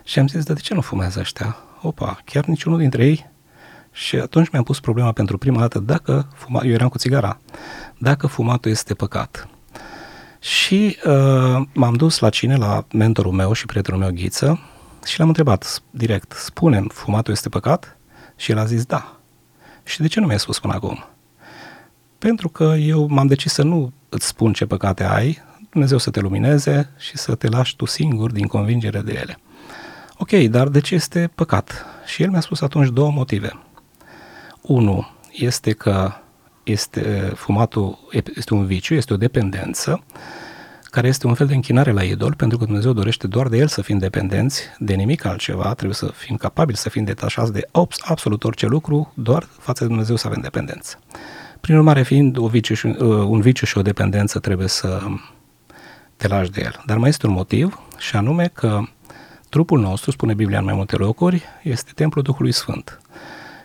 Și 0.05 0.19
am 0.19 0.29
zis, 0.29 0.45
dar 0.45 0.57
de 0.57 0.61
ce 0.61 0.75
nu 0.75 0.81
fumează 0.81 1.21
ăștia? 1.21 1.57
Opa, 1.83 2.19
chiar 2.25 2.45
niciunul 2.45 2.79
dintre 2.79 3.05
ei? 3.05 3.31
Și 3.93 4.17
atunci 4.17 4.49
mi-am 4.51 4.65
pus 4.65 4.81
problema 4.81 5.13
pentru 5.13 5.39
prima 5.39 5.61
dată 5.61 5.79
dacă 5.79 6.29
fuma, 6.35 6.61
eu 6.65 6.71
eram 6.71 6.89
cu 6.89 6.99
țigara, 6.99 7.41
dacă 7.99 8.27
fumatul 8.27 8.71
este 8.71 8.95
păcat. 8.95 9.49
Și 10.41 10.97
uh, 11.05 11.63
m-am 11.75 11.95
dus 11.95 12.19
la 12.19 12.31
cine, 12.31 12.57
la 12.57 12.85
mentorul 12.93 13.33
meu 13.33 13.53
și 13.53 13.67
prietenul 13.67 14.01
meu 14.01 14.11
Ghiță 14.13 14.61
și 15.07 15.19
l-am 15.19 15.29
întrebat 15.29 15.83
direct, 15.91 16.33
spune 16.33 16.85
fumatul 16.89 17.33
este 17.33 17.49
păcat? 17.49 17.97
Și 18.37 18.51
el 18.51 18.59
a 18.59 18.65
zis 18.65 18.85
da. 18.85 19.17
Și 19.85 20.01
de 20.01 20.07
ce 20.07 20.21
nu 20.21 20.27
mi-ai 20.27 20.39
spus 20.39 20.59
până 20.59 20.75
acum? 20.75 21.05
Pentru 22.19 22.49
că 22.49 22.75
eu 22.79 23.07
m-am 23.09 23.27
decis 23.27 23.53
să 23.53 23.63
nu 23.63 23.93
îți 24.09 24.27
spun 24.27 24.53
ce 24.53 24.67
păcate 24.67 25.05
ai, 25.05 25.43
Dumnezeu 25.71 25.99
să 25.99 26.11
te 26.11 26.21
lumineze 26.21 26.91
și 26.99 27.17
să 27.17 27.35
te 27.35 27.49
lași 27.49 27.77
tu 27.77 27.85
singur 27.85 28.33
din 28.33 28.47
convingere 28.47 29.01
de 29.01 29.13
ele. 29.13 29.39
Ok, 30.23 30.31
dar 30.31 30.69
de 30.69 30.81
ce 30.81 30.95
este 30.95 31.31
păcat? 31.35 31.87
Și 32.05 32.23
el 32.23 32.31
mi-a 32.31 32.41
spus 32.41 32.61
atunci 32.61 32.89
două 32.89 33.11
motive. 33.11 33.59
Unu 34.61 35.09
este 35.33 35.73
că 35.73 36.13
este 36.63 37.33
fumatul 37.35 37.99
este 38.35 38.55
un 38.55 38.67
viciu, 38.67 38.95
este 38.95 39.13
o 39.13 39.17
dependență 39.17 40.05
care 40.85 41.09
este 41.09 41.27
un 41.27 41.35
fel 41.35 41.47
de 41.47 41.55
închinare 41.55 41.91
la 41.91 42.03
idol, 42.03 42.35
pentru 42.35 42.59
că 42.59 42.65
Dumnezeu 42.65 42.93
dorește 42.93 43.27
doar 43.27 43.49
de 43.49 43.57
el 43.57 43.69
să 43.69 43.83
fim 43.83 43.99
dependenți, 43.99 44.63
de 44.79 44.95
nimic 44.95 45.25
altceva, 45.25 45.75
trebuie 45.75 45.95
să 45.95 46.11
fim 46.15 46.37
capabili 46.37 46.77
să 46.77 46.89
fim 46.89 47.05
detașați 47.05 47.53
de 47.53 47.69
absolut 48.01 48.45
orice 48.45 48.67
lucru, 48.67 49.13
doar 49.15 49.47
față 49.59 49.83
de 49.83 49.89
Dumnezeu 49.89 50.17
să 50.17 50.27
avem 50.27 50.41
dependență. 50.41 50.99
Prin 51.61 51.77
urmare, 51.77 52.03
fiind 52.03 52.37
o 52.37 52.47
viciu 52.47 52.75
și, 52.75 52.87
uh, 52.87 52.97
un 53.09 53.41
viciu 53.41 53.67
și 53.67 53.79
o 53.79 53.83
dependență, 53.83 54.39
trebuie 54.39 54.69
să 54.69 55.03
te 56.17 56.29
lași 56.29 56.51
de 56.51 56.61
el. 56.65 56.83
Dar 56.87 56.97
mai 56.97 57.09
este 57.09 57.27
un 57.27 57.33
motiv, 57.33 57.81
și 57.99 58.17
anume 58.17 58.51
că 58.53 58.81
trupul 59.53 59.81
nostru, 59.81 60.11
spune 60.11 60.35
Biblia 60.35 60.59
în 60.59 60.65
mai 60.65 60.75
multe 60.75 60.97
locuri, 60.97 61.43
este 61.63 61.91
templul 61.95 62.25
Duhului 62.25 62.53
Sfânt. 62.53 63.01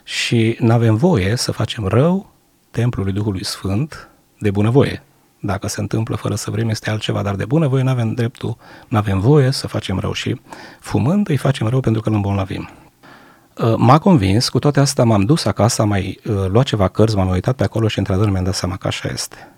Și 0.04 0.58
nu 0.60 0.74
avem 0.74 0.96
voie 0.96 1.36
să 1.36 1.52
facem 1.52 1.86
rău 1.86 2.30
templului 2.72 3.14
Duhului 3.14 3.46
Sfânt 3.46 4.10
de 4.40 4.52
bunăvoie. 4.52 5.04
Dacă 5.40 5.68
se 5.68 5.82
întâmplă 5.82 6.16
fără 6.16 6.36
să 6.36 6.52
vrem 6.52 6.70
este 6.70 6.90
altceva, 6.90 7.22
dar 7.22 7.36
de 7.36 7.46
bunăvoie 7.46 7.84
nu 7.84 7.90
avem 7.90 8.14
dreptul, 8.14 8.58
nu 8.88 8.98
avem 8.98 9.20
voie 9.20 9.52
să 9.52 9.68
facem 9.68 10.00
rău 10.00 10.14
și 10.14 10.42
fumând 10.80 11.30
îi 11.30 11.38
facem 11.38 11.68
rău 11.68 11.80
pentru 11.80 12.02
că 12.02 12.10
îl 12.10 12.16
îmbolnăvim. 12.16 12.70
Uh, 13.58 13.74
m-a 13.78 14.00
convins, 14.00 14.50
cu 14.50 14.60
toate 14.60 14.80
astea 14.80 15.04
m-am 15.04 15.22
dus 15.22 15.46
acasă, 15.46 15.82
am 15.82 15.88
mai 15.88 16.20
uh, 16.26 16.46
luat 16.48 16.66
ceva 16.66 16.88
cărți, 16.88 17.16
m-am 17.16 17.30
uitat 17.30 17.56
pe 17.56 17.64
acolo 17.64 17.88
și 17.88 17.98
într-adevăr 17.98 18.30
mi-am 18.30 18.44
dat 18.44 18.56
seama 18.56 18.78
că 18.78 18.88
așa 18.88 19.10
este. 19.14 19.52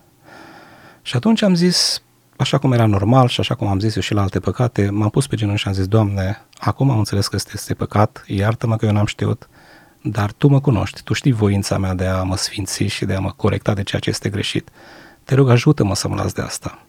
Și 1.01 1.15
atunci 1.15 1.41
am 1.41 1.53
zis, 1.53 2.01
așa 2.39 2.57
cum 2.57 2.71
era 2.71 2.85
normal 2.85 3.27
și 3.27 3.39
așa 3.39 3.55
cum 3.55 3.67
am 3.67 3.79
zis 3.79 3.95
eu 3.95 4.01
și 4.01 4.13
la 4.13 4.21
alte 4.21 4.39
păcate, 4.39 4.89
m-am 4.89 5.09
pus 5.09 5.27
pe 5.27 5.35
genunchi 5.35 5.61
și 5.61 5.67
am 5.67 5.73
zis, 5.73 5.87
Doamne, 5.87 6.41
acum 6.57 6.89
am 6.89 6.97
înțeles 6.97 7.27
că 7.27 7.35
este, 7.35 7.51
este 7.53 7.73
păcat, 7.73 8.23
iartă-mă 8.27 8.75
că 8.75 8.85
eu 8.85 8.91
n-am 8.91 9.05
știut, 9.05 9.49
dar 10.01 10.31
Tu 10.31 10.47
mă 10.47 10.59
cunoști, 10.59 11.01
Tu 11.03 11.13
știi 11.13 11.31
voința 11.31 11.77
mea 11.77 11.93
de 11.93 12.05
a 12.05 12.23
mă 12.23 12.37
sfinți 12.37 12.83
și 12.83 13.05
de 13.05 13.13
a 13.13 13.19
mă 13.19 13.31
corecta 13.35 13.73
de 13.73 13.83
ceea 13.83 14.01
ce 14.01 14.09
este 14.09 14.29
greșit. 14.29 14.69
Te 15.23 15.35
rog, 15.35 15.49
ajută-mă 15.49 15.95
să 15.95 16.07
mă 16.07 16.15
las 16.15 16.33
de 16.33 16.41
asta. 16.41 16.79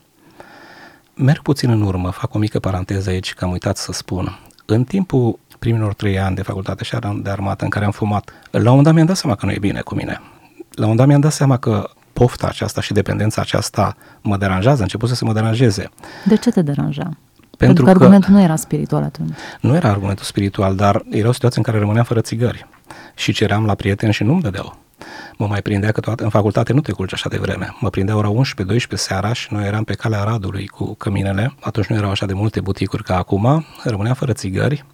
Merg 1.15 1.43
puțin 1.43 1.71
în 1.71 1.83
urmă, 1.83 2.11
fac 2.11 2.35
o 2.35 2.39
mică 2.39 2.59
paranteză 2.59 3.11
aici, 3.11 3.35
că 3.35 3.45
am 3.45 3.51
uitat 3.51 3.77
să 3.77 3.93
spun. 3.93 4.39
În 4.67 4.85
timpul 4.85 5.39
primilor 5.59 5.95
trei 5.95 6.19
ani 6.19 6.37
de 6.37 6.43
facultate 6.43 6.85
și 6.85 6.97
de 7.23 7.31
armată 7.31 7.65
în 7.65 7.71
care 7.71 7.85
am 7.85 7.91
fumat, 7.91 8.33
la 8.51 8.59
un 8.59 8.65
moment 8.65 8.85
dat 8.85 8.95
mi-am 8.95 9.07
dat 9.07 9.17
seama 9.17 9.37
că 9.37 9.47
nu 9.47 9.53
e 9.53 9.59
bine 9.59 9.81
cu 9.81 9.95
mine. 9.95 10.21
La 10.71 10.87
un 10.87 10.91
moment 10.91 10.97
dat 10.97 11.07
mi-am 11.07 11.21
dat 11.21 11.33
seama 11.33 11.57
că 11.57 11.91
pofta 12.13 12.47
aceasta 12.47 12.81
și 12.81 12.93
dependența 12.93 13.41
aceasta 13.41 13.97
mă 14.21 14.37
deranjează, 14.37 14.83
început 14.83 15.09
să 15.09 15.15
se 15.15 15.25
mă 15.25 15.33
deranjeze. 15.33 15.89
De 16.25 16.37
ce 16.37 16.51
te 16.51 16.63
deranja? 16.63 17.03
Pentru, 17.03 17.57
Pentru 17.57 17.85
că, 17.85 17.91
că 17.91 17.97
argumentul 17.97 18.35
nu 18.35 18.41
era 18.41 18.57
spiritual 18.57 19.03
atunci. 19.03 19.35
Nu 19.61 19.75
era 19.75 19.89
argumentul 19.89 20.25
spiritual, 20.25 20.77
dar 20.77 21.03
era 21.11 21.29
o 21.29 21.33
situație 21.33 21.59
în 21.59 21.65
care 21.65 21.79
rămâneam 21.79 22.05
fără 22.05 22.21
țigări 22.21 22.67
și 23.15 23.33
ceream 23.33 23.65
la 23.65 23.75
prieteni 23.75 24.13
și 24.13 24.23
nu-mi 24.23 24.43
dădeau. 24.43 24.79
Mă 25.37 25.47
mai 25.47 25.63
prindea 25.63 25.93
că 25.93 26.01
toată, 26.01 26.25
în 26.25 26.31
facultate 26.31 26.73
nu 26.73 26.81
te 26.81 26.93
culci 26.93 27.13
așa 27.13 27.29
de 27.29 27.37
vreme. 27.37 27.77
Mă 27.81 27.91
prindea 27.91 28.17
ora 28.17 28.33
11-12 28.33 28.35
seara 28.95 29.33
și 29.33 29.53
noi 29.53 29.67
eram 29.67 29.85
pe 29.85 29.95
calea 29.95 30.23
Radului 30.23 30.67
cu 30.67 30.95
căminele. 30.95 31.55
Atunci 31.61 31.87
nu 31.87 31.97
erau 31.97 32.11
așa 32.11 32.27
de 32.27 32.33
multe 32.33 32.61
buticuri 32.61 33.03
ca 33.03 33.17
acum. 33.17 33.65
Rămâneam 33.85 34.15
fără 34.15 34.33
țigări 34.33 34.85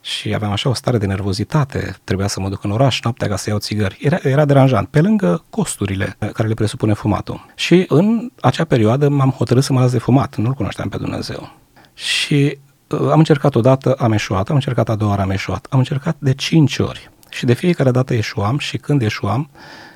și 0.00 0.34
aveam 0.34 0.52
așa 0.52 0.68
o 0.68 0.74
stare 0.74 0.98
de 0.98 1.06
nervozitate. 1.06 1.96
Trebuia 2.04 2.26
să 2.26 2.40
mă 2.40 2.48
duc 2.48 2.64
în 2.64 2.70
oraș 2.70 3.00
noaptea 3.00 3.28
ca 3.28 3.36
să 3.36 3.50
iau 3.50 3.58
țigări. 3.58 3.98
Era, 4.00 4.18
era 4.22 4.44
deranjant, 4.44 4.88
pe 4.88 5.00
lângă 5.00 5.44
costurile 5.50 6.16
care 6.32 6.48
le 6.48 6.54
presupune 6.54 6.92
fumatul. 6.92 7.46
Și 7.54 7.84
în 7.88 8.30
acea 8.40 8.64
perioadă 8.64 9.08
m-am 9.08 9.30
hotărât 9.30 9.64
să 9.64 9.72
mă 9.72 9.80
las 9.80 9.90
de 9.90 9.98
fumat. 9.98 10.36
Nu-L 10.36 10.52
cunoșteam 10.52 10.88
pe 10.88 10.96
Dumnezeu. 10.96 11.52
Și 11.94 12.58
uh, 12.88 13.00
am 13.00 13.18
încercat 13.18 13.54
o 13.54 13.60
dată, 13.60 13.92
am 13.92 14.12
eșuat, 14.12 14.48
am 14.48 14.54
încercat 14.54 14.88
a 14.88 14.94
doua 14.94 15.10
oară, 15.10 15.22
am 15.22 15.30
eșuat. 15.30 15.66
Am 15.70 15.78
încercat 15.78 16.16
de 16.18 16.34
cinci 16.34 16.78
ori. 16.78 17.10
Și 17.30 17.44
de 17.44 17.52
fiecare 17.52 17.90
dată 17.90 18.14
eșuam 18.14 18.58
și 18.58 18.76
când 18.76 19.02
eșuam, 19.02 19.50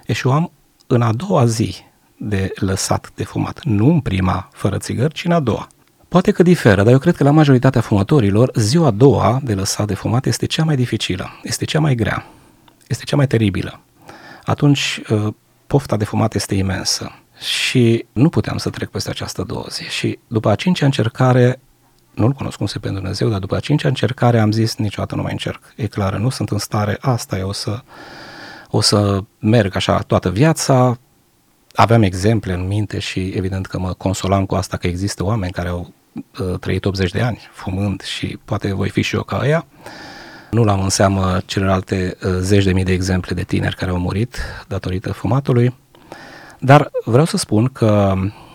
eșuam 0.07 0.53
în 0.87 1.03
a 1.03 1.13
doua 1.13 1.47
zi 1.47 1.77
de 2.17 2.53
lăsat 2.55 3.13
de 3.15 3.25
fumat. 3.25 3.65
Nu 3.65 3.87
în 3.87 4.01
prima 4.01 4.49
fără 4.53 4.77
țigări, 4.77 5.15
ci 5.15 5.25
în 5.25 5.33
a 5.33 5.41
doua. 5.41 5.67
Poate 6.13 6.31
că 6.31 6.43
diferă, 6.43 6.83
dar 6.83 6.93
eu 6.93 6.99
cred 6.99 7.17
că 7.17 7.25
la 7.25 7.31
majoritatea 7.31 7.81
fumătorilor, 7.81 8.51
ziua 8.55 8.87
a 8.87 8.91
doua 8.91 9.41
de 9.43 9.55
lăsat 9.55 9.87
de 9.87 9.95
fumat 9.95 10.27
este 10.27 10.47
cea 10.47 10.65
mai 10.65 10.77
dificilă, 10.77 11.31
este 11.43 11.65
cea 11.65 11.81
mai 11.81 11.95
grea, 11.95 12.27
este 12.87 13.05
cea 13.05 13.17
mai 13.17 13.27
teribilă. 13.27 13.81
Atunci, 14.45 15.01
ă, 15.11 15.35
pofta 15.67 15.97
de 15.97 16.05
fumat 16.05 16.35
este 16.35 16.55
imensă 16.55 17.13
și 17.39 18.07
nu 18.13 18.29
puteam 18.29 18.57
să 18.57 18.71
trec 18.71 18.89
peste 18.89 19.11
această 19.11 19.43
două 19.43 19.65
zi. 19.71 19.83
Și 19.83 20.19
după 20.27 20.51
a 20.51 20.55
cincea 20.55 20.85
încercare, 20.85 21.61
nu-L 22.15 22.33
cunosc 22.33 22.57
cum 22.57 22.67
se 22.67 22.79
pe 22.79 22.89
Dumnezeu, 22.89 23.29
dar 23.29 23.39
după 23.39 23.57
a 23.57 23.61
cincea 23.61 23.89
încercare 23.89 24.41
am 24.41 24.53
zis 24.53 24.77
niciodată 24.77 25.15
nu 25.15 25.23
mai 25.23 25.33
încerc. 25.33 25.73
E 25.77 25.87
clar, 25.87 26.17
nu 26.17 26.29
sunt 26.29 26.51
în 26.51 26.59
stare, 26.59 26.97
asta 27.01 27.39
e, 27.39 27.43
o 27.43 27.53
să, 27.53 27.83
o 28.71 28.81
să 28.81 29.25
merg 29.39 29.77
așa 29.77 29.99
toată 29.99 30.31
viața. 30.31 30.99
Aveam 31.75 32.03
exemple 32.03 32.53
în 32.53 32.67
minte 32.67 32.99
și 32.99 33.21
evident 33.21 33.67
că 33.67 33.79
mă 33.79 33.93
consolam 33.93 34.47
cu 34.47 34.55
asta 34.55 34.77
că 34.77 34.87
există 34.87 35.25
oameni 35.25 35.53
care 35.53 35.69
au 35.69 35.81
uh, 35.81 36.01
trăit 36.61 36.85
80 36.85 37.11
de 37.11 37.21
ani 37.21 37.39
fumând 37.53 38.03
și 38.03 38.39
poate 38.45 38.73
voi 38.73 38.89
fi 38.89 39.03
și 39.03 39.15
eu 39.15 39.23
ca 39.23 39.47
ea. 39.47 39.67
Nu 40.51 40.65
l-am 40.65 40.81
în 40.81 40.89
seamă 40.89 41.41
celelalte 41.47 42.17
uh, 42.25 42.31
zeci 42.39 42.65
de 42.65 42.73
mii 42.73 42.85
de 42.85 42.93
exemple 42.93 43.35
de 43.35 43.43
tineri 43.43 43.77
care 43.77 43.91
au 43.91 43.99
murit 43.99 44.39
datorită 44.69 45.13
fumatului. 45.13 45.75
Dar 46.59 46.91
vreau 47.05 47.25
să 47.25 47.37
spun 47.37 47.67
că 47.67 48.15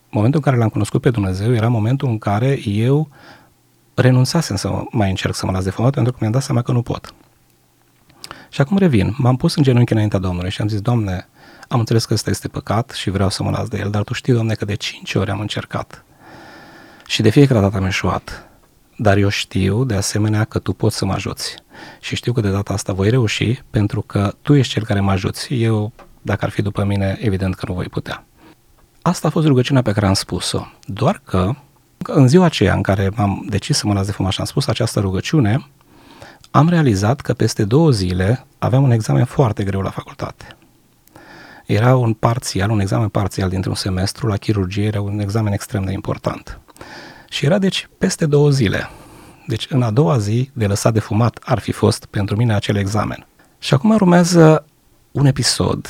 momentul 0.09 0.39
în 0.39 0.51
care 0.51 0.57
l-am 0.57 0.69
cunoscut 0.69 1.01
pe 1.01 1.09
Dumnezeu 1.09 1.53
era 1.53 1.67
momentul 1.67 2.09
în 2.09 2.17
care 2.17 2.59
eu 2.65 3.09
renunțasem 3.93 4.55
să 4.55 4.69
mai 4.91 5.09
încerc 5.09 5.35
să 5.35 5.45
mă 5.45 5.51
las 5.51 5.63
de 5.63 5.69
fumat 5.69 5.93
pentru 5.93 6.11
că 6.11 6.17
mi-am 6.21 6.31
dat 6.31 6.43
seama 6.43 6.61
că 6.61 6.71
nu 6.71 6.81
pot. 6.81 7.13
Și 8.49 8.61
acum 8.61 8.77
revin, 8.77 9.15
m-am 9.17 9.35
pus 9.35 9.55
în 9.55 9.63
genunchi 9.63 9.93
înaintea 9.93 10.19
Domnului 10.19 10.51
și 10.51 10.61
am 10.61 10.67
zis, 10.67 10.81
Doamne, 10.81 11.27
am 11.67 11.79
înțeles 11.79 12.05
că 12.05 12.13
ăsta 12.13 12.29
este 12.29 12.47
păcat 12.47 12.89
și 12.89 13.09
vreau 13.09 13.29
să 13.29 13.43
mă 13.43 13.49
las 13.49 13.67
de 13.67 13.77
el, 13.77 13.89
dar 13.89 14.03
Tu 14.03 14.13
știi, 14.13 14.33
Doamne, 14.33 14.53
că 14.53 14.65
de 14.65 14.75
cinci 14.75 15.13
ori 15.13 15.31
am 15.31 15.39
încercat 15.39 16.05
și 17.07 17.21
de 17.21 17.29
fiecare 17.29 17.59
dată 17.59 17.77
am 17.77 17.85
eșuat. 17.85 18.49
Dar 18.97 19.17
eu 19.17 19.29
știu, 19.29 19.83
de 19.83 19.95
asemenea, 19.95 20.43
că 20.43 20.59
Tu 20.59 20.73
poți 20.73 20.97
să 20.97 21.05
mă 21.05 21.13
ajuți. 21.13 21.55
Și 21.99 22.15
știu 22.15 22.33
că 22.33 22.41
de 22.41 22.49
data 22.49 22.73
asta 22.73 22.93
voi 22.93 23.09
reuși, 23.09 23.61
pentru 23.69 24.01
că 24.01 24.33
Tu 24.41 24.53
ești 24.53 24.73
Cel 24.73 24.83
care 24.83 24.99
mă 24.99 25.11
ajuți. 25.11 25.53
Eu, 25.53 25.91
dacă 26.21 26.45
ar 26.45 26.51
fi 26.51 26.61
după 26.61 26.83
mine, 26.83 27.17
evident 27.21 27.55
că 27.55 27.65
nu 27.67 27.73
voi 27.73 27.85
putea. 27.85 28.25
Asta 29.01 29.27
a 29.27 29.31
fost 29.31 29.47
rugăciunea 29.47 29.81
pe 29.81 29.91
care 29.91 30.05
am 30.05 30.13
spus-o. 30.13 30.67
Doar 30.85 31.21
că 31.23 31.53
în 31.97 32.27
ziua 32.27 32.45
aceea 32.45 32.73
în 32.73 32.81
care 32.81 33.11
m-am 33.15 33.45
decis 33.49 33.77
să 33.77 33.87
mă 33.87 33.93
las 33.93 34.05
de 34.05 34.11
fumat 34.11 34.31
și 34.31 34.39
am 34.39 34.45
spus 34.45 34.67
această 34.67 34.99
rugăciune, 34.99 35.67
am 36.51 36.69
realizat 36.69 37.21
că 37.21 37.33
peste 37.33 37.63
două 37.63 37.91
zile 37.91 38.45
aveam 38.57 38.83
un 38.83 38.91
examen 38.91 39.25
foarte 39.25 39.63
greu 39.63 39.81
la 39.81 39.89
facultate. 39.89 40.57
Era 41.65 41.95
un 41.95 42.13
parțial, 42.13 42.69
un 42.69 42.79
examen 42.79 43.09
parțial 43.09 43.49
dintr-un 43.49 43.75
semestru, 43.75 44.27
la 44.27 44.37
chirurgie 44.37 44.85
era 44.85 45.01
un 45.01 45.19
examen 45.19 45.53
extrem 45.53 45.83
de 45.83 45.91
important. 45.91 46.59
Și 47.29 47.45
era 47.45 47.57
deci 47.57 47.89
peste 47.97 48.25
două 48.25 48.49
zile. 48.49 48.89
Deci 49.47 49.65
în 49.69 49.81
a 49.81 49.91
doua 49.91 50.17
zi 50.17 50.49
de 50.53 50.65
lăsat 50.65 50.93
de 50.93 50.99
fumat 50.99 51.39
ar 51.43 51.59
fi 51.59 51.71
fost 51.71 52.05
pentru 52.05 52.35
mine 52.35 52.53
acel 52.53 52.75
examen. 52.75 53.27
Și 53.59 53.73
acum 53.73 53.89
urmează 53.89 54.65
un 55.11 55.25
episod 55.25 55.87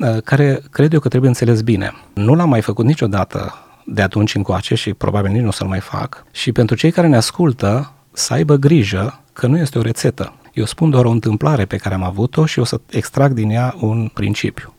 uh, 0.00 0.22
care 0.22 0.62
cred 0.70 0.92
eu 0.92 1.00
că 1.00 1.08
trebuie 1.08 1.30
înțeles 1.30 1.62
bine. 1.62 1.92
Nu 2.14 2.34
l-am 2.34 2.48
mai 2.48 2.60
făcut 2.60 2.84
niciodată 2.84 3.54
de 3.86 4.02
atunci 4.02 4.34
încoace 4.34 4.74
și 4.74 4.94
probabil 4.94 5.30
nici 5.30 5.42
nu 5.42 5.48
o 5.48 5.50
să-l 5.50 5.66
mai 5.66 5.80
fac. 5.80 6.24
Și 6.32 6.52
pentru 6.52 6.76
cei 6.76 6.90
care 6.90 7.06
ne 7.06 7.16
ascultă, 7.16 7.92
să 8.12 8.32
aibă 8.32 8.56
grijă 8.56 9.20
că 9.32 9.46
nu 9.46 9.58
este 9.58 9.78
o 9.78 9.82
rețetă. 9.82 10.32
Eu 10.52 10.64
spun 10.64 10.90
doar 10.90 11.04
o 11.04 11.10
întâmplare 11.10 11.64
pe 11.64 11.76
care 11.76 11.94
am 11.94 12.02
avut-o 12.02 12.46
și 12.46 12.58
o 12.58 12.64
să 12.64 12.80
extrag 12.90 13.32
din 13.32 13.50
ea 13.50 13.74
un 13.80 14.10
principiu. 14.14 14.74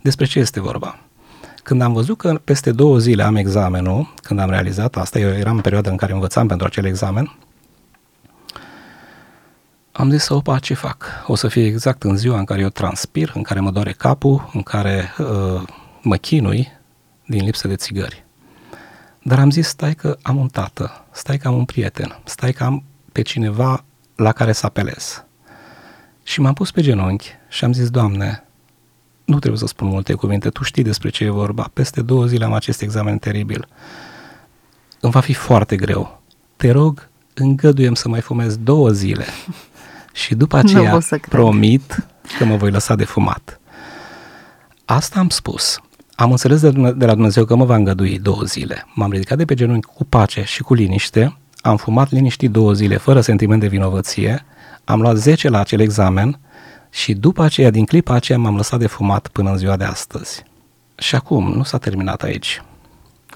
Despre 0.00 0.24
ce 0.24 0.38
este 0.38 0.60
vorba? 0.60 0.98
Când 1.68 1.82
am 1.82 1.92
văzut 1.92 2.18
că 2.18 2.40
peste 2.44 2.72
două 2.72 2.98
zile 2.98 3.22
am 3.22 3.36
examenul, 3.36 4.14
când 4.22 4.40
am 4.40 4.50
realizat 4.50 4.96
asta, 4.96 5.18
eu 5.18 5.28
eram 5.28 5.54
în 5.54 5.60
perioada 5.60 5.90
în 5.90 5.96
care 5.96 6.12
învățam 6.12 6.46
pentru 6.46 6.66
acel 6.66 6.84
examen, 6.84 7.36
am 9.92 10.10
zis, 10.10 10.28
opa, 10.28 10.58
ce 10.58 10.74
fac? 10.74 11.04
O 11.26 11.34
să 11.34 11.48
fie 11.48 11.66
exact 11.66 12.02
în 12.02 12.16
ziua 12.16 12.38
în 12.38 12.44
care 12.44 12.60
eu 12.60 12.68
transpir, 12.68 13.32
în 13.34 13.42
care 13.42 13.60
mă 13.60 13.70
doare 13.70 13.92
capul, 13.92 14.50
în 14.52 14.62
care 14.62 15.14
uh, 15.18 15.62
mă 16.02 16.16
chinui 16.16 16.72
din 17.26 17.44
lipsă 17.44 17.68
de 17.68 17.76
țigări. 17.76 18.24
Dar 19.22 19.38
am 19.38 19.50
zis, 19.50 19.68
stai 19.68 19.94
că 19.94 20.16
am 20.22 20.36
un 20.36 20.48
tată, 20.48 21.04
stai 21.10 21.38
că 21.38 21.48
am 21.48 21.56
un 21.56 21.64
prieten, 21.64 22.18
stai 22.24 22.52
că 22.52 22.64
am 22.64 22.84
pe 23.12 23.22
cineva 23.22 23.84
la 24.16 24.32
care 24.32 24.52
să 24.52 24.66
apelez. 24.66 25.24
Și 26.22 26.40
m-am 26.40 26.54
pus 26.54 26.70
pe 26.70 26.80
genunchi 26.80 27.30
și 27.48 27.64
am 27.64 27.72
zis, 27.72 27.90
Doamne, 27.90 28.47
nu 29.28 29.38
trebuie 29.38 29.60
să 29.60 29.66
spun 29.66 29.88
multe 29.88 30.12
cuvinte, 30.12 30.48
tu 30.48 30.62
știi 30.62 30.82
despre 30.82 31.08
ce 31.08 31.24
e 31.24 31.30
vorba. 31.30 31.70
Peste 31.72 32.02
două 32.02 32.26
zile 32.26 32.44
am 32.44 32.52
acest 32.52 32.82
examen 32.82 33.18
teribil. 33.18 33.68
Îmi 35.00 35.12
va 35.12 35.20
fi 35.20 35.32
foarte 35.32 35.76
greu. 35.76 36.22
Te 36.56 36.70
rog, 36.70 37.08
îngăduiem 37.34 37.94
să 37.94 38.08
mai 38.08 38.20
fumez 38.20 38.56
două 38.56 38.90
zile 38.90 39.24
și 40.12 40.34
după 40.34 40.56
aceea 40.56 40.98
promit 41.28 42.06
că 42.38 42.44
mă 42.44 42.56
voi 42.56 42.70
lăsa 42.70 42.94
de 42.94 43.04
fumat. 43.04 43.60
Asta 44.84 45.18
am 45.18 45.28
spus. 45.28 45.80
Am 46.14 46.30
înțeles 46.30 46.60
de, 46.60 46.70
de 46.96 47.06
la 47.06 47.14
Dumnezeu 47.14 47.44
că 47.44 47.54
mă 47.54 47.64
va 47.64 47.76
îngădui 47.76 48.18
două 48.18 48.42
zile. 48.42 48.86
M-am 48.94 49.10
ridicat 49.10 49.38
de 49.38 49.44
pe 49.44 49.54
genunchi 49.54 49.86
cu 49.94 50.04
pace 50.04 50.42
și 50.42 50.62
cu 50.62 50.74
liniște, 50.74 51.36
am 51.60 51.76
fumat 51.76 52.10
liniștit 52.10 52.50
două 52.50 52.72
zile 52.72 52.96
fără 52.96 53.20
sentiment 53.20 53.60
de 53.60 53.66
vinovăție, 53.66 54.44
am 54.84 55.00
luat 55.00 55.16
10 55.16 55.48
la 55.48 55.60
acel 55.60 55.80
examen 55.80 56.38
și 56.98 57.14
după 57.14 57.42
aceea, 57.42 57.70
din 57.70 57.84
clipa 57.84 58.14
aceea, 58.14 58.38
m-am 58.38 58.56
lăsat 58.56 58.78
de 58.78 58.86
fumat 58.86 59.28
până 59.28 59.50
în 59.50 59.56
ziua 59.56 59.76
de 59.76 59.84
astăzi. 59.84 60.44
Și 60.94 61.14
acum, 61.14 61.52
nu 61.52 61.62
s-a 61.62 61.78
terminat 61.78 62.22
aici. 62.22 62.62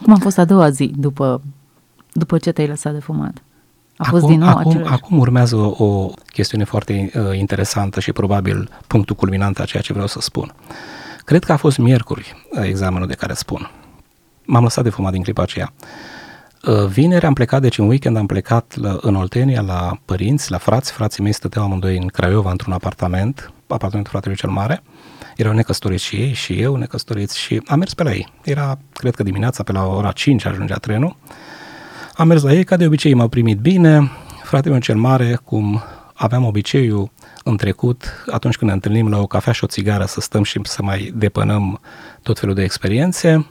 Cum 0.02 0.12
a 0.12 0.16
fost 0.20 0.38
a 0.38 0.44
doua 0.44 0.70
zi 0.70 0.92
după, 0.96 1.40
după 2.12 2.38
ce 2.38 2.52
te-ai 2.52 2.66
lăsat 2.66 2.92
de 2.92 2.98
fumat? 2.98 3.42
A 3.96 4.04
acum, 4.06 4.18
fost 4.18 4.30
din 4.30 4.38
nou 4.38 4.48
acum, 4.48 4.70
același? 4.70 4.92
acum 4.92 5.18
urmează 5.18 5.56
o, 5.56 5.84
o 5.84 6.10
chestiune 6.26 6.64
foarte 6.64 7.10
uh, 7.14 7.38
interesantă 7.38 8.00
și 8.00 8.12
probabil 8.12 8.70
punctul 8.86 9.16
culminant 9.16 9.58
a 9.58 9.64
ceea 9.64 9.82
ce 9.82 9.92
vreau 9.92 10.06
să 10.06 10.20
spun. 10.20 10.54
Cred 11.24 11.44
că 11.44 11.52
a 11.52 11.56
fost 11.56 11.78
miercuri 11.78 12.46
uh, 12.50 12.64
examenul 12.64 13.06
de 13.06 13.14
care 13.14 13.34
spun. 13.34 13.70
M-am 14.44 14.62
lăsat 14.62 14.84
de 14.84 14.90
fumat 14.90 15.12
din 15.12 15.22
clipa 15.22 15.42
aceea. 15.42 15.72
Uh, 16.66 16.86
vineri 16.86 17.26
am 17.26 17.32
plecat, 17.32 17.60
deci 17.60 17.78
în 17.78 17.88
weekend 17.88 18.16
am 18.16 18.26
plecat 18.26 18.76
la, 18.76 18.98
în 19.00 19.14
Oltenia 19.14 19.60
la 19.60 19.98
părinți, 20.04 20.50
la 20.50 20.58
frați. 20.58 20.92
Frații 20.92 21.22
mei 21.22 21.32
stăteau 21.32 21.64
amândoi 21.64 21.96
în 21.96 22.06
Craiova 22.06 22.50
într-un 22.50 22.72
apartament, 22.72 23.52
apartamentul 23.72 24.12
fratelui 24.12 24.36
cel 24.36 24.50
mare. 24.50 24.82
Erau 25.36 25.52
necăsătoriți 25.52 26.04
și 26.04 26.16
ei 26.16 26.32
și 26.32 26.60
eu 26.60 26.76
necăsătoriți 26.76 27.38
și 27.38 27.62
am 27.66 27.78
mers 27.78 27.94
pe 27.94 28.02
la 28.02 28.12
ei. 28.12 28.32
Era, 28.44 28.78
cred 28.92 29.14
că 29.14 29.22
dimineața, 29.22 29.62
pe 29.62 29.72
la 29.72 29.86
ora 29.86 30.12
5 30.12 30.44
ajungea 30.44 30.76
trenul. 30.76 31.16
Am 32.14 32.26
mers 32.26 32.42
la 32.42 32.52
ei, 32.52 32.64
ca 32.64 32.76
de 32.76 32.86
obicei 32.86 33.14
m-au 33.14 33.28
primit 33.28 33.58
bine. 33.58 34.10
Fratele 34.42 34.70
meu 34.70 34.80
cel 34.80 34.96
mare, 34.96 35.38
cum 35.44 35.82
aveam 36.14 36.44
obiceiul 36.44 37.10
în 37.44 37.56
trecut, 37.56 38.24
atunci 38.30 38.56
când 38.56 38.70
ne 38.70 38.76
întâlnim 38.76 39.08
la 39.08 39.18
o 39.18 39.26
cafea 39.26 39.52
și 39.52 39.64
o 39.64 39.66
țigară, 39.66 40.04
să 40.04 40.20
stăm 40.20 40.42
și 40.42 40.60
să 40.62 40.82
mai 40.82 41.12
depănăm 41.14 41.80
tot 42.22 42.38
felul 42.38 42.54
de 42.54 42.62
experiențe. 42.62 43.46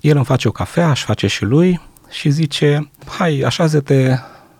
El 0.00 0.16
îmi 0.16 0.24
face 0.24 0.48
o 0.48 0.50
cafea, 0.50 0.88
aș 0.88 1.04
face 1.04 1.26
și 1.26 1.44
lui 1.44 1.80
și 2.10 2.30
zice, 2.30 2.90
hai, 3.18 3.42
așează-te, 3.46 4.16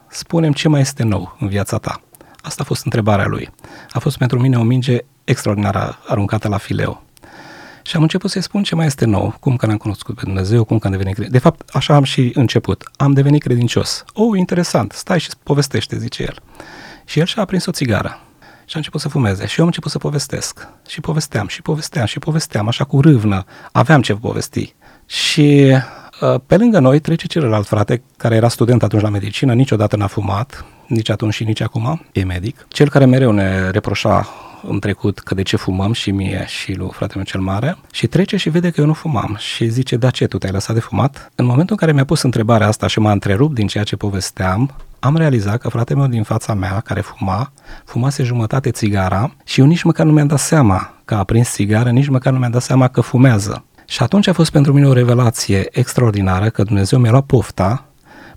spunem 0.09 0.53
ce 0.53 0.69
mai 0.69 0.81
este 0.81 1.03
nou 1.03 1.37
în 1.41 1.49
viața 1.49 1.79
ta. 1.79 2.01
Asta 2.43 2.63
a 2.63 2.67
fost 2.67 2.85
întrebarea 2.85 3.27
lui. 3.27 3.51
A 3.91 3.99
fost 3.99 4.19
pentru 4.19 4.41
mine 4.41 4.57
o 4.57 4.63
minge 4.63 4.99
extraordinară 5.25 5.99
aruncată 6.07 6.49
la 6.49 6.57
fileu. 6.57 7.03
Și 7.83 7.97
am 7.97 8.03
început 8.03 8.31
să-i 8.31 8.43
spun 8.43 8.63
ce 8.63 8.75
mai 8.75 8.87
este 8.87 9.05
nou, 9.05 9.37
cum 9.41 9.57
că 9.57 9.67
n-am 9.67 9.77
cunoscut 9.77 10.15
pe 10.15 10.23
Dumnezeu, 10.25 10.65
cum 10.65 10.79
că 10.79 10.87
am 10.87 10.93
devenit 10.93 11.15
credincios. 11.15 11.43
De 11.43 11.49
fapt, 11.49 11.71
așa 11.75 11.95
am 11.95 12.03
și 12.03 12.33
început. 12.35 12.91
Am 12.97 13.13
devenit 13.13 13.43
credincios. 13.43 14.05
Oh, 14.13 14.39
interesant, 14.39 14.93
stai 14.93 15.21
și 15.21 15.29
povestește, 15.43 15.99
zice 15.99 16.23
el. 16.23 16.37
Și 17.05 17.19
el 17.19 17.27
și-a 17.27 17.43
aprins 17.43 17.67
o 17.67 17.71
țigară 17.71 18.21
și 18.65 18.75
a 18.75 18.79
început 18.79 19.01
să 19.01 19.09
fumeze. 19.09 19.47
Și 19.47 19.55
eu 19.55 19.61
am 19.61 19.67
început 19.67 19.91
să 19.91 19.99
povestesc. 19.99 20.69
Și 20.89 21.01
povesteam, 21.01 21.47
și 21.47 21.63
povesteam, 21.63 22.07
și 22.07 22.19
povesteam, 22.19 22.69
așa 22.69 22.85
cu 22.85 23.01
râvnă. 23.01 23.45
Aveam 23.73 24.03
ce 24.03 24.15
povesti. 24.15 24.75
Și 25.07 25.77
uh, 26.21 26.41
pe 26.47 26.57
lângă 26.57 26.79
noi 26.79 26.99
trece 26.99 27.27
celălalt 27.27 27.67
frate, 27.67 28.03
care 28.17 28.35
era 28.35 28.49
student 28.49 28.83
atunci 28.83 29.03
la 29.03 29.09
medicină, 29.09 29.55
niciodată 29.55 29.97
n-a 29.97 30.07
fumat, 30.07 30.65
nici 30.93 31.11
atunci 31.11 31.35
și 31.35 31.45
nici 31.45 31.61
acum, 31.61 32.05
e 32.13 32.25
medic. 32.25 32.67
Cel 32.69 32.89
care 32.89 33.05
mereu 33.05 33.33
ne 33.33 33.71
reproșa 33.71 34.29
în 34.69 34.79
trecut 34.79 35.19
că 35.19 35.35
de 35.35 35.43
ce 35.43 35.57
fumăm 35.57 35.93
și 35.93 36.11
mie 36.11 36.45
și 36.47 36.75
lui 36.75 36.89
fratele 36.93 37.15
meu 37.15 37.25
cel 37.25 37.41
mare 37.41 37.77
și 37.93 38.07
trece 38.07 38.37
și 38.37 38.49
vede 38.49 38.71
că 38.71 38.81
eu 38.81 38.87
nu 38.87 38.93
fumam 38.93 39.37
și 39.39 39.69
zice, 39.69 39.97
da 39.97 40.11
ce, 40.11 40.27
tu 40.27 40.39
te-ai 40.39 40.53
lăsat 40.53 40.75
de 40.75 40.81
fumat? 40.81 41.31
În 41.35 41.45
momentul 41.45 41.71
în 41.71 41.77
care 41.77 41.93
mi-a 41.93 42.05
pus 42.05 42.23
întrebarea 42.23 42.67
asta 42.67 42.87
și 42.87 42.99
m-a 42.99 43.13
întrerupt 43.13 43.55
din 43.55 43.67
ceea 43.67 43.85
ce 43.85 43.97
povesteam, 43.97 44.75
am 44.99 45.17
realizat 45.17 45.61
că 45.61 45.69
fratele 45.69 45.99
meu 45.99 46.09
din 46.09 46.23
fața 46.23 46.55
mea, 46.55 46.81
care 46.81 47.01
fuma, 47.01 47.53
fumase 47.85 48.23
jumătate 48.23 48.71
țigara 48.71 49.35
și 49.45 49.61
eu 49.61 49.67
nici 49.67 49.83
măcar 49.83 50.07
nu 50.07 50.13
mi-am 50.13 50.27
dat 50.27 50.39
seama 50.39 50.95
că 51.05 51.15
a 51.15 51.25
prins 51.25 51.51
țigară, 51.51 51.91
nici 51.91 52.09
măcar 52.09 52.33
nu 52.33 52.39
mi-am 52.39 52.51
dat 52.51 52.63
seama 52.63 52.89
că 52.89 53.01
fumează. 53.01 53.65
Și 53.87 54.03
atunci 54.03 54.27
a 54.27 54.33
fost 54.33 54.51
pentru 54.51 54.73
mine 54.73 54.87
o 54.87 54.93
revelație 54.93 55.67
extraordinară 55.71 56.49
că 56.49 56.63
Dumnezeu 56.63 56.99
mi-a 56.99 57.11
luat 57.11 57.25
pofta 57.25 57.85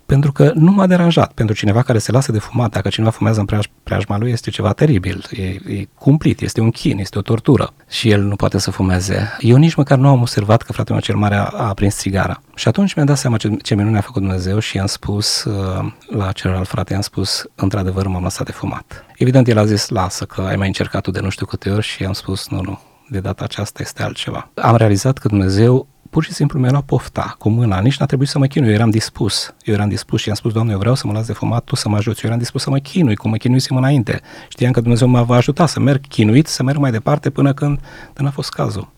pentru 0.06 0.32
că 0.32 0.52
nu 0.56 0.72
m-a 0.72 0.88
deranjat. 0.88 1.32
Pentru 1.32 1.56
cineva 1.56 1.82
care 1.82 1.98
se 1.98 2.12
lasă 2.12 2.32
de 2.32 2.40
fumat, 2.40 2.72
dacă 2.72 2.90
cineva 2.90 3.12
fumează 3.12 3.40
în 3.40 3.46
preaj- 3.46 3.72
preajma 3.84 4.18
lui, 4.18 4.32
este 4.32 4.50
ceva 4.50 4.74
teribil, 4.74 5.26
e, 5.32 5.44
e 5.44 5.88
cumplit, 5.98 6.42
este 6.42 6.62
un 6.62 6.70
chin, 6.70 6.98
este 6.98 7.18
o 7.18 7.22
tortură 7.22 7.74
și 7.90 8.10
el 8.10 8.22
nu 8.22 8.36
poate 8.36 8.58
să 8.58 8.72
fumeze. 8.72 9.38
Eu 9.40 9.56
nici 9.56 9.76
măcar 9.76 9.98
nu 9.98 10.08
am 10.08 10.20
observat 10.20 10.62
că 10.62 10.74
fratele 10.74 10.96
meu 10.96 11.06
cel 11.06 11.16
mare 11.16 11.36
a, 11.36 11.44
a 11.44 11.68
aprins 11.68 11.96
țigara. 11.96 12.42
Și 12.56 12.68
atunci 12.68 12.94
mi-am 12.94 13.08
dat 13.08 13.18
seama 13.18 13.38
ce, 13.38 13.58
ce 13.62 13.76
minune 13.76 13.98
a 13.98 14.02
făcut 14.02 14.22
Dumnezeu 14.22 14.60
și 14.60 14.76
i-am 14.76 14.86
spus 14.86 15.44
uh, 15.44 15.92
la 16.08 16.32
celălalt 16.32 16.68
frate, 16.68 16.94
i-am 16.94 17.02
spus, 17.02 17.46
într-adevăr 17.56 18.08
m-am 18.08 18.24
lăsat 18.24 18.46
de 18.46 18.52
fumat. 18.52 19.06
Evident, 19.18 19.48
el 19.48 19.58
a 19.58 19.66
zis, 19.66 19.90
lasă 19.90 20.26
că 20.26 20.42
ai 20.42 20.56
mai 20.56 20.68
încercat 20.68 21.08
de 21.08 21.20
nu 21.20 21.30
știu 21.30 21.46
câte 21.46 21.70
ori 21.70 21.86
și 21.86 22.02
i-am 22.02 22.14
spus, 22.14 22.50
nu, 22.50 22.62
nu, 22.62 22.80
de 23.10 23.20
data 23.20 23.44
aceasta 23.44 23.82
este 23.82 24.04
altceva. 24.04 24.50
Am 24.56 24.76
realizat 24.76 25.18
că 25.18 25.28
Dumnezeu 25.28 25.88
pur 26.16 26.24
și 26.24 26.34
simplu 26.34 26.60
mi-a 26.60 26.72
luat 26.72 26.84
pofta 26.84 27.36
cu 27.38 27.50
mâna, 27.50 27.80
nici 27.80 27.98
n-a 27.98 28.06
trebuit 28.06 28.30
să 28.30 28.38
mă 28.38 28.46
chinui, 28.46 28.68
eu 28.68 28.74
eram 28.74 28.90
dispus. 28.90 29.54
Eu 29.64 29.74
eram 29.74 29.90
dispus 29.90 30.22
și 30.22 30.28
i-am 30.28 30.36
spus, 30.36 30.54
Doamne, 30.54 30.72
eu 30.72 30.78
vreau 30.78 30.96
să 30.96 31.08
mă 31.08 31.14
las 31.14 31.26
de 31.26 31.34
fumat, 31.34 31.64
Tu 31.64 31.76
să 31.76 31.90
mă 31.90 31.96
ajuți. 31.96 32.22
Eu 32.24 32.30
eram 32.30 32.40
dispus 32.40 32.62
să 32.62 32.70
mă 32.70 32.78
chinui, 32.78 33.16
cum 33.16 33.30
mă 33.30 33.38
chinuisem 33.38 33.78
înainte. 33.78 34.22
Știam 34.50 34.72
că 34.72 34.80
Dumnezeu 34.82 35.08
mă 35.08 35.24
va 35.24 35.36
ajuta 35.36 35.66
să 35.66 35.80
merg 35.80 36.08
chinuit, 36.08 36.48
să 36.48 36.64
merg 36.64 36.78
mai 36.78 36.92
departe 36.92 37.30
până 37.30 37.54
când 37.54 37.80
n-a 38.18 38.30
fost 38.30 38.50
cazul. 38.50 38.92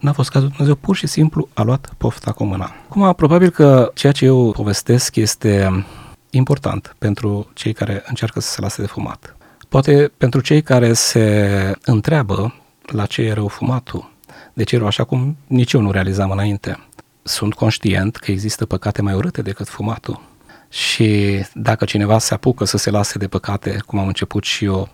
N-a 0.00 0.12
fost 0.12 0.30
cazul, 0.30 0.48
Dumnezeu 0.48 0.74
pur 0.74 0.96
și 0.96 1.06
simplu 1.06 1.48
a 1.54 1.62
luat 1.62 1.92
pofta 1.98 2.32
cu 2.32 2.44
mâna. 2.44 2.74
Acum, 2.88 3.12
probabil 3.12 3.50
că 3.50 3.90
ceea 3.94 4.12
ce 4.12 4.24
eu 4.24 4.50
povestesc 4.50 5.16
este 5.16 5.84
important 6.30 6.94
pentru 6.98 7.50
cei 7.54 7.72
care 7.72 8.02
încearcă 8.06 8.40
să 8.40 8.50
se 8.50 8.60
lase 8.60 8.80
de 8.80 8.86
fumat. 8.86 9.36
Poate 9.68 10.12
pentru 10.16 10.40
cei 10.40 10.62
care 10.62 10.92
se 10.92 11.74
întreabă 11.84 12.54
la 12.86 13.06
ce 13.06 13.22
e 13.22 13.32
rău 13.32 13.48
fumatul, 13.48 14.11
de 14.52 14.62
ce 14.62 14.82
așa 14.84 15.04
cum 15.04 15.36
nici 15.46 15.72
eu 15.72 15.80
nu 15.80 15.90
realizam 15.90 16.30
înainte. 16.30 16.86
Sunt 17.22 17.54
conștient 17.54 18.16
că 18.16 18.30
există 18.30 18.66
păcate 18.66 19.02
mai 19.02 19.14
urâte 19.14 19.42
decât 19.42 19.68
fumatul. 19.68 20.30
Și 20.68 21.40
dacă 21.54 21.84
cineva 21.84 22.18
se 22.18 22.34
apucă 22.34 22.64
să 22.64 22.76
se 22.76 22.90
lase 22.90 23.18
de 23.18 23.28
păcate, 23.28 23.76
cum 23.86 23.98
am 23.98 24.06
început 24.06 24.44
și 24.44 24.64
eu, 24.64 24.88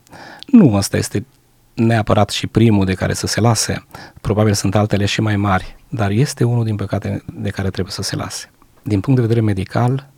nu 0.47 0.77
asta 0.77 0.97
este 0.97 1.27
neapărat 1.75 2.31
și 2.31 2.47
primul 2.47 2.85
de 2.85 2.95
care 2.95 3.13
să 3.13 3.27
se 3.27 3.41
lase, 3.41 3.87
probabil 4.21 4.53
sunt 4.53 4.75
altele 4.75 5.05
și 5.05 5.21
mai 5.21 5.37
mari, 5.37 5.77
dar 5.89 6.11
este 6.11 6.45
unul 6.45 6.65
din 6.65 6.77
păcate 6.77 7.25
de 7.35 7.51
care 7.51 7.71
trebuie 7.71 7.93
să 7.93 8.03
se 8.03 8.17
lase. 8.17 8.51
Din 8.83 9.01
punct 9.01 9.21
de 9.21 9.27
vedere 9.27 9.45
medical, 9.45 10.11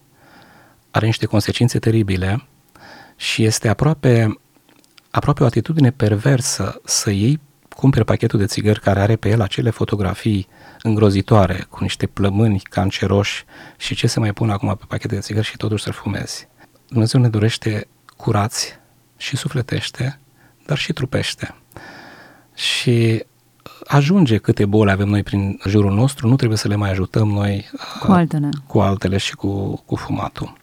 are 0.91 1.07
niște 1.07 1.27
consecințe 1.27 1.79
teribile 1.79 2.47
și 3.17 3.45
este 3.45 3.69
aproape, 3.69 4.41
aproape 5.11 5.43
o 5.43 5.47
atitudine 5.47 5.91
perversă 5.91 6.81
să 6.85 7.11
iei, 7.11 7.41
cumperi 7.81 8.05
pachetul 8.05 8.39
de 8.39 8.47
țigări 8.47 8.81
care 8.81 9.01
are 9.01 9.17
pe 9.17 9.29
el 9.29 9.41
acele 9.41 9.71
fotografii 9.71 10.49
îngrozitoare, 10.83 11.67
cu 11.69 11.79
niște 11.83 12.07
plămâni 12.07 12.59
canceroși 12.59 13.45
și 13.77 13.95
ce 13.95 14.07
se 14.07 14.21
mai 14.21 14.33
pune 14.33 14.53
acum 14.53 14.77
pe 14.79 14.85
pachete 14.89 15.15
de 15.15 15.21
țigări 15.21 15.47
și 15.47 15.57
totuși 15.57 15.83
să-l 15.83 15.93
fumezi. 15.93 16.49
Dumnezeu 16.89 17.21
ne 17.21 17.29
dorește 17.29 17.89
curați 18.17 18.79
și 19.17 19.37
sufletește, 19.37 20.21
dar 20.67 20.79
și 20.79 20.93
trupește. 20.93 21.55
Și 22.55 23.25
ajunge 23.87 24.37
câte 24.37 24.67
boli 24.67 24.91
avem 24.91 25.09
noi 25.09 25.23
prin 25.23 25.61
jurul 25.67 25.95
nostru, 25.95 26.29
nu 26.29 26.37
trebuie 26.37 26.59
să 26.59 26.69
le 26.69 26.75
mai 26.75 26.91
ajutăm 26.91 27.29
noi 27.29 27.71
cu 28.01 28.13
altele, 28.13 28.49
cu 28.67 28.81
altele 28.81 29.17
și 29.17 29.35
cu, 29.35 29.83
cu 29.87 29.97
fumatul. 29.97 30.57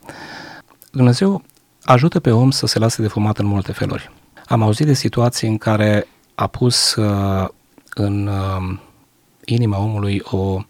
Dumnezeu 0.90 1.42
ajută 1.82 2.20
pe 2.20 2.30
om 2.30 2.50
să 2.50 2.66
se 2.66 2.78
lase 2.78 3.02
de 3.02 3.08
fumat 3.08 3.38
în 3.38 3.46
multe 3.46 3.72
feluri. 3.72 4.10
Am 4.46 4.62
auzit 4.62 4.86
de 4.86 4.94
situații 4.94 5.48
în 5.48 5.58
care 5.58 6.06
a 6.40 6.46
pus 6.46 6.94
uh, 6.94 7.48
în 7.94 8.26
uh, 8.26 8.78
inima 9.44 9.78
omului 9.78 10.22
o 10.24 10.60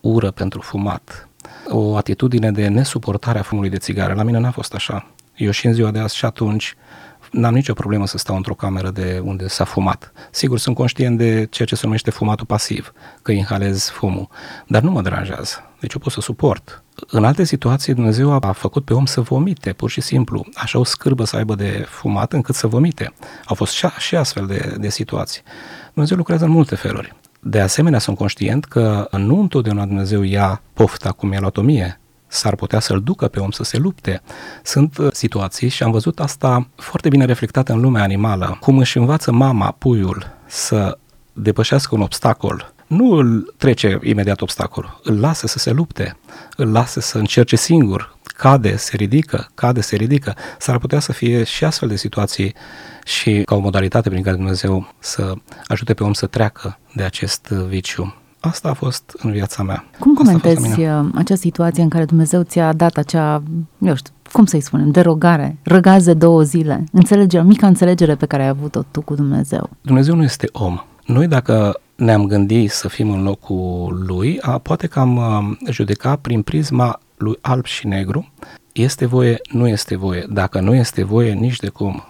ură 0.00 0.30
pentru 0.30 0.60
fumat, 0.60 1.28
o 1.68 1.96
atitudine 1.96 2.50
de 2.50 2.68
nesuportare 2.68 3.38
a 3.38 3.42
fumului 3.42 3.70
de 3.70 3.76
țigară. 3.76 4.14
La 4.14 4.22
mine 4.22 4.38
n-a 4.38 4.50
fost 4.50 4.74
așa. 4.74 5.06
Eu 5.36 5.50
și 5.50 5.66
în 5.66 5.72
ziua 5.72 5.90
de 5.90 5.98
azi 5.98 6.16
și 6.16 6.24
atunci 6.24 6.74
n-am 7.32 7.54
nicio 7.54 7.72
problemă 7.72 8.06
să 8.06 8.18
stau 8.18 8.36
într-o 8.36 8.54
cameră 8.54 8.90
de 8.90 9.20
unde 9.24 9.48
s-a 9.48 9.64
fumat. 9.64 10.12
Sigur, 10.30 10.58
sunt 10.58 10.76
conștient 10.76 11.18
de 11.18 11.46
ceea 11.50 11.68
ce 11.68 11.74
se 11.74 11.80
numește 11.84 12.10
fumatul 12.10 12.46
pasiv, 12.46 12.92
că 13.22 13.32
inhalez 13.32 13.88
fumul, 13.88 14.28
dar 14.66 14.82
nu 14.82 14.90
mă 14.90 15.02
deranjează. 15.02 15.56
Deci 15.80 15.92
eu 15.92 16.00
pot 16.00 16.12
să 16.12 16.20
suport. 16.20 16.82
În 17.08 17.24
alte 17.24 17.44
situații, 17.44 17.94
Dumnezeu 17.94 18.32
a 18.32 18.52
făcut 18.52 18.84
pe 18.84 18.94
om 18.94 19.06
să 19.06 19.20
vomite, 19.20 19.72
pur 19.72 19.90
și 19.90 20.00
simplu. 20.00 20.46
Așa 20.54 20.78
o 20.78 20.84
scârbă 20.84 21.24
să 21.24 21.36
aibă 21.36 21.54
de 21.54 21.84
fumat 21.88 22.32
încât 22.32 22.54
să 22.54 22.66
vomite. 22.66 23.12
Au 23.44 23.54
fost 23.54 23.72
și, 23.72 23.86
și 23.98 24.16
astfel 24.16 24.46
de, 24.46 24.76
de 24.78 24.88
situații. 24.88 25.42
Dumnezeu 25.92 26.16
lucrează 26.16 26.44
în 26.44 26.50
multe 26.50 26.74
feluri. 26.74 27.14
De 27.40 27.60
asemenea, 27.60 27.98
sunt 27.98 28.16
conștient 28.16 28.64
că 28.64 29.08
nu 29.16 29.40
întotdeauna 29.40 29.86
Dumnezeu 29.86 30.22
ia 30.22 30.62
pofta 30.72 31.12
cum 31.12 31.32
i-a 31.32 31.40
luat 31.40 31.56
o 31.56 31.62
mie, 31.62 32.00
s-ar 32.32 32.54
putea 32.54 32.80
să-l 32.80 33.00
ducă 33.02 33.28
pe 33.28 33.40
om 33.40 33.50
să 33.50 33.62
se 33.62 33.76
lupte. 33.76 34.22
Sunt 34.62 34.96
uh, 34.98 35.12
situații 35.12 35.68
și 35.68 35.82
am 35.82 35.90
văzut 35.90 36.20
asta 36.20 36.68
foarte 36.76 37.08
bine 37.08 37.24
reflectat 37.24 37.68
în 37.68 37.80
lumea 37.80 38.02
animală, 38.02 38.56
cum 38.60 38.78
își 38.78 38.98
învață 38.98 39.32
mama 39.32 39.70
puiul 39.70 40.26
să 40.46 40.98
depășească 41.32 41.94
un 41.94 42.00
obstacol, 42.00 42.72
nu 42.86 43.10
îl 43.10 43.54
trece 43.56 43.98
imediat 44.02 44.40
obstacolul, 44.40 45.00
îl 45.02 45.20
lasă 45.20 45.46
să 45.46 45.58
se 45.58 45.70
lupte, 45.70 46.16
îl 46.56 46.72
lasă 46.72 47.00
să 47.00 47.18
încerce 47.18 47.56
singur, 47.56 48.16
cade, 48.36 48.76
se 48.76 48.96
ridică, 48.96 49.48
cade, 49.54 49.80
se 49.80 49.96
ridică. 49.96 50.34
S-ar 50.58 50.78
putea 50.78 50.98
să 50.98 51.12
fie 51.12 51.44
și 51.44 51.64
astfel 51.64 51.88
de 51.88 51.96
situații 51.96 52.54
și 53.04 53.42
ca 53.44 53.54
o 53.54 53.58
modalitate 53.58 54.08
prin 54.08 54.22
care 54.22 54.36
Dumnezeu 54.36 54.94
să 54.98 55.34
ajute 55.66 55.94
pe 55.94 56.04
om 56.04 56.12
să 56.12 56.26
treacă 56.26 56.78
de 56.94 57.02
acest 57.02 57.48
viciu. 57.48 58.21
Asta 58.44 58.68
a 58.68 58.72
fost 58.72 59.16
în 59.18 59.30
viața 59.30 59.62
mea. 59.62 59.84
Cum 59.98 60.14
comentezi 60.14 60.80
uh, 60.80 61.04
acea 61.14 61.34
situație 61.34 61.82
în 61.82 61.88
care 61.88 62.04
Dumnezeu 62.04 62.42
ți-a 62.42 62.72
dat 62.72 62.96
acea, 62.96 63.42
eu 63.78 63.94
știu, 63.94 64.12
cum 64.32 64.44
să-i 64.44 64.60
spunem, 64.60 64.90
derogare, 64.90 65.56
răgaze 65.62 66.14
două 66.14 66.42
zile, 66.42 66.84
înțelegere, 66.92 67.42
mica 67.42 67.66
înțelegere 67.66 68.14
pe 68.14 68.26
care 68.26 68.42
ai 68.42 68.48
avut-o 68.48 68.82
tu 68.90 69.00
cu 69.00 69.14
Dumnezeu? 69.14 69.70
Dumnezeu 69.80 70.14
nu 70.14 70.22
este 70.22 70.48
om. 70.52 70.80
Noi 71.04 71.26
dacă 71.26 71.80
ne-am 71.94 72.26
gândit 72.26 72.70
să 72.70 72.88
fim 72.88 73.10
în 73.10 73.22
locul 73.22 74.04
lui, 74.06 74.38
a, 74.40 74.58
poate 74.58 74.86
că 74.86 75.00
am 75.00 75.16
uh, 75.16 75.70
judecat 75.70 76.18
prin 76.18 76.42
prisma 76.42 77.00
lui 77.16 77.36
alb 77.40 77.64
și 77.64 77.86
negru, 77.86 78.32
este 78.72 79.06
voie, 79.06 79.40
nu 79.50 79.68
este 79.68 79.96
voie. 79.96 80.26
Dacă 80.30 80.60
nu 80.60 80.74
este 80.74 81.04
voie, 81.04 81.32
nici 81.32 81.56
de 81.56 81.68
cum, 81.68 82.04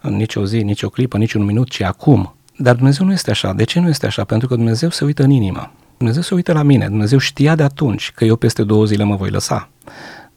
în 0.00 0.16
nicio 0.16 0.44
zi, 0.44 0.62
nici 0.62 0.82
o 0.82 0.88
clipă, 0.88 1.16
nici 1.16 1.32
un 1.32 1.44
minut, 1.44 1.68
ci 1.68 1.80
acum, 1.80 2.34
dar 2.62 2.74
Dumnezeu 2.74 3.06
nu 3.06 3.12
este 3.12 3.30
așa. 3.30 3.52
De 3.52 3.64
ce 3.64 3.80
nu 3.80 3.88
este 3.88 4.06
așa? 4.06 4.24
Pentru 4.24 4.48
că 4.48 4.54
Dumnezeu 4.54 4.90
se 4.90 5.04
uită 5.04 5.22
în 5.22 5.30
inimă. 5.30 5.72
Dumnezeu 5.96 6.22
se 6.22 6.34
uită 6.34 6.52
la 6.52 6.62
mine. 6.62 6.88
Dumnezeu 6.88 7.18
știa 7.18 7.54
de 7.54 7.62
atunci 7.62 8.12
că 8.14 8.24
eu 8.24 8.36
peste 8.36 8.62
două 8.62 8.84
zile 8.84 9.04
mă 9.04 9.16
voi 9.16 9.30
lăsa. 9.30 9.68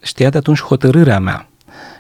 Știa 0.02 0.30
de 0.30 0.38
atunci 0.38 0.62
hotărârea 0.62 1.20
mea. 1.20 1.50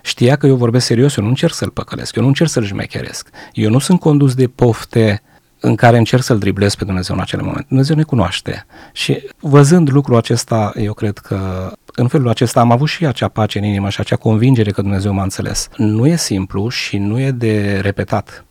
Știa 0.01 0.35
că 0.35 0.47
eu 0.47 0.55
vorbesc 0.55 0.85
serios, 0.85 1.15
eu 1.15 1.23
nu 1.23 1.29
încerc 1.29 1.53
să-l 1.53 1.69
păcălesc, 1.69 2.15
eu 2.15 2.21
nu 2.21 2.27
încerc 2.27 2.49
să-l 2.49 2.63
jmecheresc. 2.63 3.29
Eu 3.53 3.69
nu 3.69 3.79
sunt 3.79 3.99
condus 3.99 4.35
de 4.35 4.47
pofte 4.47 5.21
în 5.59 5.75
care 5.75 5.97
încerc 5.97 6.23
să-l 6.23 6.37
driblez 6.37 6.75
pe 6.75 6.85
Dumnezeu 6.85 7.15
în 7.15 7.21
acele 7.21 7.41
momente. 7.41 7.65
Dumnezeu 7.67 7.95
ne 7.95 8.03
cunoaște. 8.03 8.65
Și 8.91 9.27
văzând 9.39 9.91
lucrul 9.91 10.15
acesta, 10.15 10.73
eu 10.75 10.93
cred 10.93 11.17
că 11.17 11.71
în 11.95 12.07
felul 12.07 12.29
acesta 12.29 12.59
am 12.59 12.71
avut 12.71 12.87
și 12.87 13.05
acea 13.05 13.27
pace 13.27 13.57
în 13.57 13.63
inimă 13.63 13.89
și 13.89 13.99
acea 13.99 14.15
convingere 14.15 14.71
că 14.71 14.81
Dumnezeu 14.81 15.13
m-a 15.13 15.23
înțeles. 15.23 15.67
Nu 15.77 16.07
e 16.07 16.15
simplu 16.15 16.69
și 16.69 16.97
nu 16.97 17.19
e 17.19 17.31
de 17.31 17.79
repetat 17.81 18.45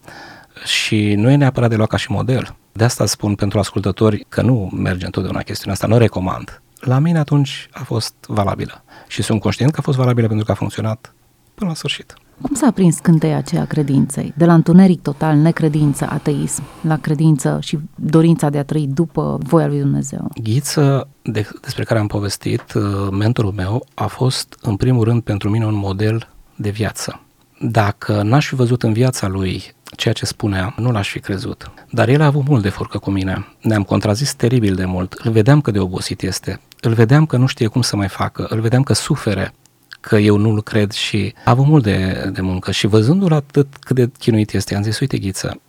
și 0.65 1.15
nu 1.15 1.31
e 1.31 1.37
neapărat 1.37 1.71
de 1.71 1.77
luat 1.77 1.89
ca 1.89 1.97
și 1.97 2.11
model. 2.11 2.57
De 2.73 2.85
asta 2.85 3.07
spun 3.07 3.35
pentru 3.35 3.59
ascultători 3.59 4.27
că 4.29 4.43
nu 4.43 4.71
merge 4.75 5.05
întotdeauna 5.05 5.43
chestiunea 5.43 5.75
asta, 5.75 5.87
nu 5.87 5.99
recomand. 5.99 6.63
La 6.81 6.99
mine 6.99 7.19
atunci 7.19 7.69
a 7.73 7.83
fost 7.83 8.15
valabilă 8.29 8.85
și 9.07 9.23
sunt 9.23 9.41
conștient 9.41 9.73
că 9.73 9.79
a 9.79 9.83
fost 9.83 9.99
valabilă 9.99 10.27
pentru 10.27 10.45
că 10.47 10.53
a 10.53 10.55
funcționat 10.55 11.15
până 11.55 11.71
la 11.71 11.77
sfârșit. 11.77 12.15
Cum 12.41 12.55
s-a 12.55 12.71
prins 12.71 12.97
scânteia 12.97 13.37
aceea 13.37 13.65
credinței? 13.65 14.33
De 14.37 14.45
la 14.45 14.55
întuneric 14.55 15.03
total, 15.03 15.37
necredință, 15.37 16.07
ateism, 16.11 16.63
la 16.81 16.97
credință 16.97 17.59
și 17.63 17.79
dorința 17.95 18.51
de 18.51 18.59
a 18.59 18.65
trăi 18.65 18.87
după 18.87 19.39
voia 19.43 19.67
lui 19.67 19.79
Dumnezeu? 19.79 20.31
Ghiță, 20.43 21.09
de, 21.23 21.49
despre 21.61 21.85
care 21.85 22.01
am 22.01 22.07
povestit, 22.07 22.73
uh, 22.75 22.83
mentorul 23.11 23.53
meu, 23.53 23.87
a 23.95 24.07
fost 24.07 24.59
în 24.63 24.77
primul 24.77 25.05
rând 25.05 25.23
pentru 25.23 25.51
mine 25.51 25.67
un 25.67 25.75
model 25.75 26.29
de 26.57 26.71
viață. 26.71 27.21
Dacă 27.61 28.23
n-aș 28.23 28.49
fi 28.49 28.55
văzut 28.55 28.83
în 28.83 28.93
viața 28.93 29.29
lui 29.29 29.63
ceea 29.97 30.15
ce 30.15 30.25
spunea, 30.25 30.75
nu 30.77 30.91
l-aș 30.91 31.09
fi 31.09 31.21
crezut. 31.21 31.71
Dar 31.91 32.09
el 32.09 32.21
a 32.21 32.27
avut 32.27 32.49
mult 32.49 32.63
de 32.63 32.69
furcă 32.69 32.99
cu 32.99 33.11
mine. 33.11 33.47
Ne-am 33.61 33.83
contrazis 33.83 34.35
teribil 34.35 34.75
de 34.75 34.85
mult. 34.85 35.13
Îl 35.13 35.33
vedeam 35.33 35.61
că 35.61 35.71
de 35.71 35.79
obosit 35.79 36.23
este. 36.23 36.61
Îl 36.81 36.93
vedeam 36.93 37.27
că 37.27 37.37
nu 37.37 37.47
știe 37.47 37.67
cum 37.67 37.83
să 37.83 37.97
mai 37.97 38.09
facă. 38.09 38.47
Îl 38.49 38.61
vedeam 38.61 38.83
că 38.83 38.93
sufere 38.93 39.55
că 40.01 40.17
eu 40.17 40.37
nu-l 40.37 40.63
cred 40.63 40.91
și 40.91 41.35
a 41.45 41.51
avut 41.51 41.67
mult 41.67 41.83
de, 41.83 42.31
de 42.33 42.41
muncă 42.41 42.71
și 42.71 42.87
văzându-l 42.87 43.33
atât 43.33 43.77
cât 43.81 43.97
de 43.97 44.11
chinuit 44.19 44.53
este, 44.53 44.75
am 44.75 44.83
zis, 44.83 44.99
uite 44.99 45.19
Ghiță, 45.19 45.61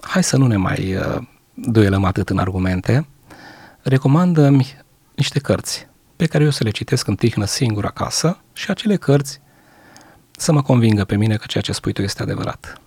hai 0.00 0.22
să 0.22 0.36
nu 0.36 0.46
ne 0.46 0.56
mai 0.56 0.94
uh, 0.94 1.22
duelăm 1.54 2.04
atât 2.04 2.28
în 2.28 2.38
argumente, 2.38 3.06
recomandă-mi 3.82 4.76
niște 5.14 5.38
cărți 5.38 5.88
pe 6.16 6.26
care 6.26 6.44
eu 6.44 6.50
să 6.50 6.64
le 6.64 6.70
citesc 6.70 7.06
în 7.06 7.14
tihnă 7.14 7.44
singur 7.44 7.84
acasă 7.84 8.38
și 8.52 8.70
acele 8.70 8.96
cărți 8.96 9.40
să 10.30 10.52
mă 10.52 10.62
convingă 10.62 11.04
pe 11.04 11.16
mine 11.16 11.36
că 11.36 11.44
ceea 11.46 11.62
ce 11.62 11.72
spui 11.72 11.92
tu 11.92 12.02
este 12.02 12.22
adevărat. 12.22 12.81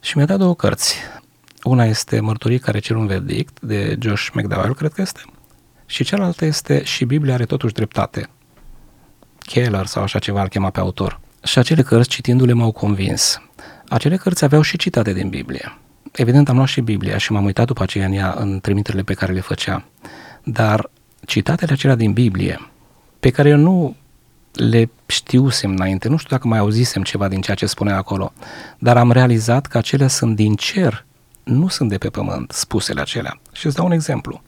Și 0.00 0.16
mi-a 0.16 0.26
dat 0.26 0.38
două 0.38 0.54
cărți. 0.54 0.96
Una 1.62 1.84
este 1.84 2.20
Mărturii 2.20 2.58
care 2.58 2.78
cer 2.78 2.96
un 2.96 3.06
verdict, 3.06 3.60
de 3.60 3.98
Josh 4.00 4.28
McDowell, 4.32 4.74
cred 4.74 4.92
că 4.92 5.00
este. 5.00 5.20
Și 5.86 6.04
cealaltă 6.04 6.44
este 6.44 6.84
Și 6.84 7.04
Biblia 7.04 7.34
are 7.34 7.44
totuși 7.44 7.74
dreptate. 7.74 8.28
Keller 9.38 9.86
sau 9.86 10.02
așa 10.02 10.18
ceva 10.18 10.42
îl 10.42 10.48
chema 10.48 10.70
pe 10.70 10.80
autor. 10.80 11.20
Și 11.42 11.58
acele 11.58 11.82
cărți, 11.82 12.08
citindu-le, 12.08 12.52
m-au 12.52 12.72
convins. 12.72 13.40
Acele 13.88 14.16
cărți 14.16 14.44
aveau 14.44 14.62
și 14.62 14.76
citate 14.76 15.12
din 15.12 15.28
Biblie. 15.28 15.78
Evident, 16.12 16.48
am 16.48 16.56
luat 16.56 16.68
și 16.68 16.80
Biblia 16.80 17.16
și 17.18 17.32
m-am 17.32 17.44
uitat 17.44 17.66
după 17.66 17.82
aceea 17.82 18.06
în 18.06 18.12
ea, 18.12 18.34
în 18.38 18.60
trimiterile 18.60 19.02
pe 19.02 19.14
care 19.14 19.32
le 19.32 19.40
făcea. 19.40 19.84
Dar 20.44 20.90
citatele 21.26 21.72
acelea 21.72 21.94
din 21.94 22.12
Biblie, 22.12 22.70
pe 23.20 23.30
care 23.30 23.48
eu 23.48 23.56
nu 23.56 23.96
le 24.52 24.90
știusem 25.06 25.70
înainte, 25.70 26.08
nu 26.08 26.16
știu 26.16 26.36
dacă 26.36 26.48
mai 26.48 26.58
auzisem 26.58 27.02
ceva 27.02 27.28
din 27.28 27.40
ceea 27.40 27.56
ce 27.56 27.66
spunea 27.66 27.96
acolo, 27.96 28.32
dar 28.78 28.96
am 28.96 29.12
realizat 29.12 29.66
că 29.66 29.78
acelea 29.78 30.08
sunt 30.08 30.36
din 30.36 30.54
cer, 30.54 31.04
nu 31.42 31.68
sunt 31.68 31.88
de 31.88 31.98
pe 31.98 32.08
pământ, 32.08 32.52
spusele 32.52 33.00
acelea. 33.00 33.40
Și 33.52 33.66
îți 33.66 33.76
dau 33.76 33.86
un 33.86 33.92
exemplu. 33.92 34.42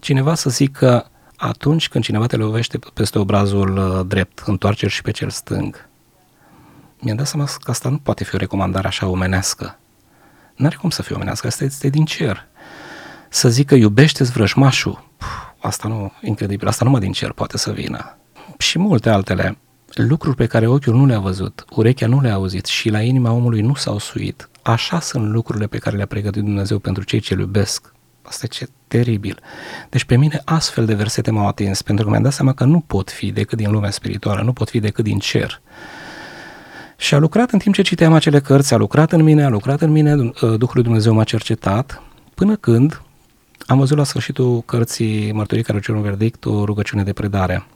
Cineva 0.00 0.34
să 0.34 0.50
zică, 0.50 1.10
atunci 1.36 1.88
când 1.88 2.04
cineva 2.04 2.26
te 2.26 2.36
lovește 2.36 2.78
peste 2.94 3.18
obrazul 3.18 3.76
uh, 3.76 4.06
drept, 4.06 4.42
întoarce 4.46 4.86
și 4.86 5.02
pe 5.02 5.10
cel 5.10 5.30
stâng, 5.30 5.88
mi-am 7.00 7.16
dat 7.16 7.26
seama 7.26 7.48
că 7.60 7.70
asta 7.70 7.88
nu 7.88 7.98
poate 7.98 8.24
fi 8.24 8.34
o 8.34 8.38
recomandare 8.38 8.86
așa 8.86 9.06
omenească. 9.06 9.78
N-are 10.56 10.76
cum 10.76 10.90
să 10.90 11.02
fie 11.02 11.14
omenească, 11.14 11.46
asta 11.46 11.64
este 11.64 11.88
din 11.88 12.04
cer. 12.04 12.46
Să 13.28 13.48
zică 13.48 13.74
iubește-ți 13.74 14.32
vrăjmașul, 14.32 15.08
asta 15.58 15.88
nu, 15.88 16.12
incredibil, 16.20 16.68
asta 16.68 16.84
numai 16.84 17.00
din 17.00 17.12
cer 17.12 17.32
poate 17.32 17.58
să 17.58 17.72
vină 17.72 18.16
și 18.62 18.78
multe 18.78 19.10
altele. 19.10 19.58
Lucruri 19.94 20.36
pe 20.36 20.46
care 20.46 20.66
ochiul 20.66 20.94
nu 20.94 21.06
le-a 21.06 21.18
văzut, 21.18 21.64
urechea 21.70 22.06
nu 22.06 22.20
le-a 22.20 22.34
auzit 22.34 22.66
și 22.66 22.88
la 22.88 23.00
inima 23.00 23.32
omului 23.32 23.60
nu 23.60 23.74
s-au 23.74 23.98
suit. 23.98 24.48
Așa 24.62 25.00
sunt 25.00 25.32
lucrurile 25.32 25.66
pe 25.66 25.78
care 25.78 25.96
le-a 25.96 26.06
pregătit 26.06 26.42
Dumnezeu 26.42 26.78
pentru 26.78 27.02
cei 27.02 27.20
ce 27.20 27.34
îl 27.34 27.40
iubesc. 27.40 27.92
Asta 28.22 28.42
e 28.44 28.48
ce 28.48 28.66
teribil. 28.88 29.38
Deci 29.88 30.04
pe 30.04 30.16
mine 30.16 30.42
astfel 30.44 30.86
de 30.86 30.94
versete 30.94 31.30
m-au 31.30 31.46
atins, 31.46 31.82
pentru 31.82 32.04
că 32.04 32.10
mi-am 32.10 32.22
dat 32.22 32.32
seama 32.32 32.52
că 32.52 32.64
nu 32.64 32.80
pot 32.80 33.10
fi 33.10 33.32
decât 33.32 33.58
din 33.58 33.70
lumea 33.70 33.90
spirituală, 33.90 34.42
nu 34.42 34.52
pot 34.52 34.68
fi 34.68 34.80
decât 34.80 35.04
din 35.04 35.18
cer. 35.18 35.60
Și 36.96 37.14
a 37.14 37.18
lucrat 37.18 37.50
în 37.50 37.58
timp 37.58 37.74
ce 37.74 37.82
citeam 37.82 38.12
acele 38.12 38.40
cărți, 38.40 38.74
a 38.74 38.76
lucrat 38.76 39.12
în 39.12 39.22
mine, 39.22 39.44
a 39.44 39.48
lucrat 39.48 39.80
în 39.80 39.90
mine, 39.90 40.14
uh, 40.14 40.32
Duhul 40.40 40.72
lui 40.74 40.82
Dumnezeu 40.82 41.14
m-a 41.14 41.24
cercetat, 41.24 42.02
până 42.34 42.56
când 42.56 43.02
am 43.66 43.78
văzut 43.78 43.96
la 43.96 44.04
sfârșitul 44.04 44.60
cărții 44.60 45.32
Mărturii 45.32 45.64
care 45.64 45.80
cer 45.80 45.94
un 45.94 46.02
verdict 46.02 46.44
o 46.44 46.64
rugăciune 46.64 47.02
de 47.02 47.12
predare, 47.12 47.66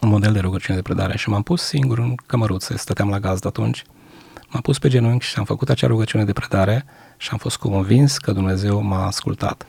un 0.00 0.08
model 0.08 0.32
de 0.32 0.40
rugăciune 0.40 0.76
de 0.76 0.82
predare 0.82 1.16
și 1.16 1.28
m-am 1.28 1.42
pus 1.42 1.62
singur 1.62 1.98
în 1.98 2.14
cămăruță, 2.26 2.76
stăteam 2.76 3.08
la 3.08 3.20
gazd 3.20 3.46
atunci, 3.46 3.84
m-am 4.48 4.62
pus 4.62 4.78
pe 4.78 4.88
genunchi 4.88 5.26
și 5.26 5.38
am 5.38 5.44
făcut 5.44 5.68
acea 5.70 5.86
rugăciune 5.86 6.24
de 6.24 6.32
predare 6.32 6.84
și 7.16 7.28
am 7.32 7.38
fost 7.38 7.56
convins 7.56 8.18
că 8.18 8.32
Dumnezeu 8.32 8.82
m-a 8.82 9.06
ascultat. 9.06 9.66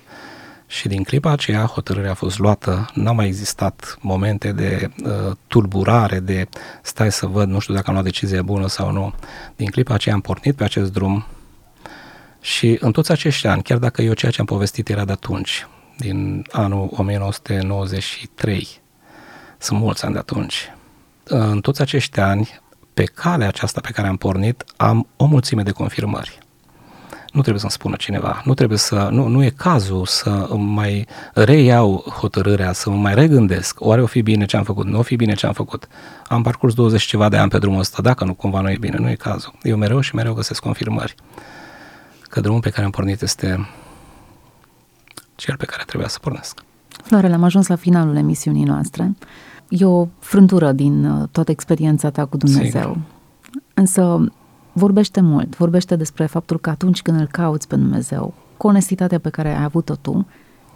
Și 0.68 0.88
din 0.88 1.04
clipa 1.04 1.32
aceea 1.32 1.66
hotărârea 1.66 2.12
a 2.12 2.14
fost 2.14 2.40
luată, 2.40 2.90
n-a 2.94 3.12
mai 3.12 3.28
existat 3.28 3.98
momente 4.02 4.52
de 4.52 4.92
uh, 5.04 5.36
tulburare, 5.48 6.20
de 6.20 6.48
stai 6.82 7.12
să 7.12 7.26
văd, 7.26 7.50
nu 7.50 7.60
știu 7.60 7.74
dacă 7.74 7.88
am 7.88 7.94
luat 7.94 8.06
decizia 8.06 8.42
bună 8.42 8.68
sau 8.68 8.92
nu. 8.92 9.14
Din 9.56 9.68
clipa 9.68 9.94
aceea 9.94 10.16
am 10.16 10.22
pornit 10.22 10.56
pe 10.56 10.64
acest 10.64 10.94
drum 10.94 11.26
și 12.42 12.78
în 12.80 12.92
toți 12.92 13.12
acești 13.12 13.48
ani, 13.48 13.64
chiar 13.64 13.78
dacă 13.78 14.02
eu 14.02 14.14
ceea 14.14 14.32
ce 14.32 14.40
am 14.40 14.46
povestit 14.46 14.90
era 14.90 15.06
de 15.06 15.12
atunci, 15.12 15.68
din 15.98 16.46
anul 16.52 16.90
1993, 16.92 18.81
sunt 19.62 19.80
mulți 19.80 20.06
ani 20.06 20.14
de 20.14 20.20
atunci, 20.20 20.72
în 21.24 21.62
toți 21.62 21.82
acești 21.82 22.20
ani, 22.20 22.60
pe 22.94 23.04
calea 23.04 23.48
aceasta 23.48 23.82
pe 23.82 23.92
care 23.92 24.08
am 24.08 24.18
pornit, 24.18 24.64
am 24.78 25.08
o 25.16 25.26
mulțime 25.26 25.64
de 25.64 25.72
confirmări 25.72 26.40
nu 27.32 27.40
trebuie 27.42 27.60
să-mi 27.60 27.72
spună 27.72 27.96
cineva, 27.96 28.42
nu 28.46 28.54
trebuie 28.54 28.78
să, 28.78 29.08
nu, 29.12 29.28
nu 29.28 29.44
e 29.44 29.50
cazul 29.50 30.06
să 30.06 30.48
mai 30.58 31.08
reiau 31.34 32.14
hotărârea, 32.20 32.72
să 32.72 32.90
mă 32.90 32.96
mai 32.96 33.14
regândesc, 33.14 33.82
oare 33.82 34.02
o 34.02 34.06
fi 34.06 34.22
bine 34.22 34.46
ce 34.46 34.58
am 34.58 34.64
făcut, 34.64 34.86
nu 34.86 35.00
o 35.00 35.02
fi 35.02 35.16
bine 35.16 35.34
ce 35.34 35.46
am 35.46 35.54
făcut. 35.54 35.88
Am 36.28 36.42
parcurs 36.42 36.74
20 36.74 37.04
ceva 37.04 37.30
de 37.30 37.38
ani 37.38 37.50
pe 37.50 37.58
drumul 37.58 37.80
ăsta, 37.80 38.02
dacă 38.02 38.24
nu 38.24 38.34
cumva 38.34 38.62
nu 38.62 38.70
e 38.70 38.78
bine, 38.80 38.98
nu 38.98 39.10
e 39.10 39.16
cazul. 39.16 39.54
Eu 39.62 39.78
mereu 39.78 40.00
și 40.00 40.16
mereu 40.16 40.34
găsesc 40.34 40.62
confirmări 40.62 41.16
că 42.30 42.40
drumul 42.40 42.62
pe 42.62 42.70
care 42.70 42.86
am 42.86 42.92
pornit 42.92 43.22
este 43.22 43.70
cel 45.36 45.56
pe 45.58 45.66
care 45.66 45.84
trebuia 45.86 46.08
să 46.08 46.20
pornesc. 46.20 46.64
Florel, 47.04 47.34
am 47.34 47.44
ajuns 47.44 47.68
la 47.68 47.76
finalul 47.76 48.16
emisiunii 48.16 48.64
noastre. 48.64 49.16
E 49.72 49.86
o 49.86 50.08
frântură 50.20 50.72
din 50.72 51.06
uh, 51.06 51.28
toată 51.32 51.52
experiența 51.52 52.10
ta 52.10 52.26
cu 52.26 52.38
Dumnezeu. 52.38 52.82
Sigur. 52.82 52.98
Însă 53.74 54.32
vorbește 54.74 55.22
mult, 55.22 55.58
vorbește 55.58 55.96
despre 55.96 56.26
faptul 56.26 56.60
că 56.60 56.70
atunci 56.70 57.02
când 57.02 57.20
îl 57.20 57.28
cauți 57.28 57.68
pe 57.68 57.76
Dumnezeu, 57.76 58.34
cu 58.58 58.68
onestitatea 58.68 59.20
pe 59.20 59.30
care 59.30 59.56
ai 59.56 59.64
avut-o 59.64 59.96
tu, 59.96 60.26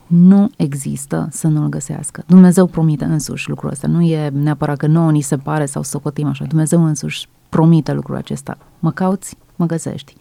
nu 0.07 0.49
există 0.57 1.27
să 1.31 1.47
nu-l 1.47 1.69
găsească. 1.69 2.23
Dumnezeu 2.27 2.65
promite 2.65 3.05
însuși 3.05 3.49
lucrul 3.49 3.69
ăsta. 3.69 3.87
Nu 3.87 4.01
e 4.01 4.29
neapărat 4.29 4.77
că 4.77 4.87
nouă 4.87 5.11
ni 5.11 5.21
se 5.21 5.37
pare 5.37 5.65
sau 5.65 5.83
socotim 5.83 6.27
așa. 6.27 6.45
Dumnezeu 6.45 6.85
însuși 6.85 7.27
promite 7.49 7.93
lucrul 7.93 8.15
acesta. 8.15 8.57
Mă 8.79 8.91
cauți, 8.91 9.37
mă 9.55 9.65
găsești. 9.65 10.15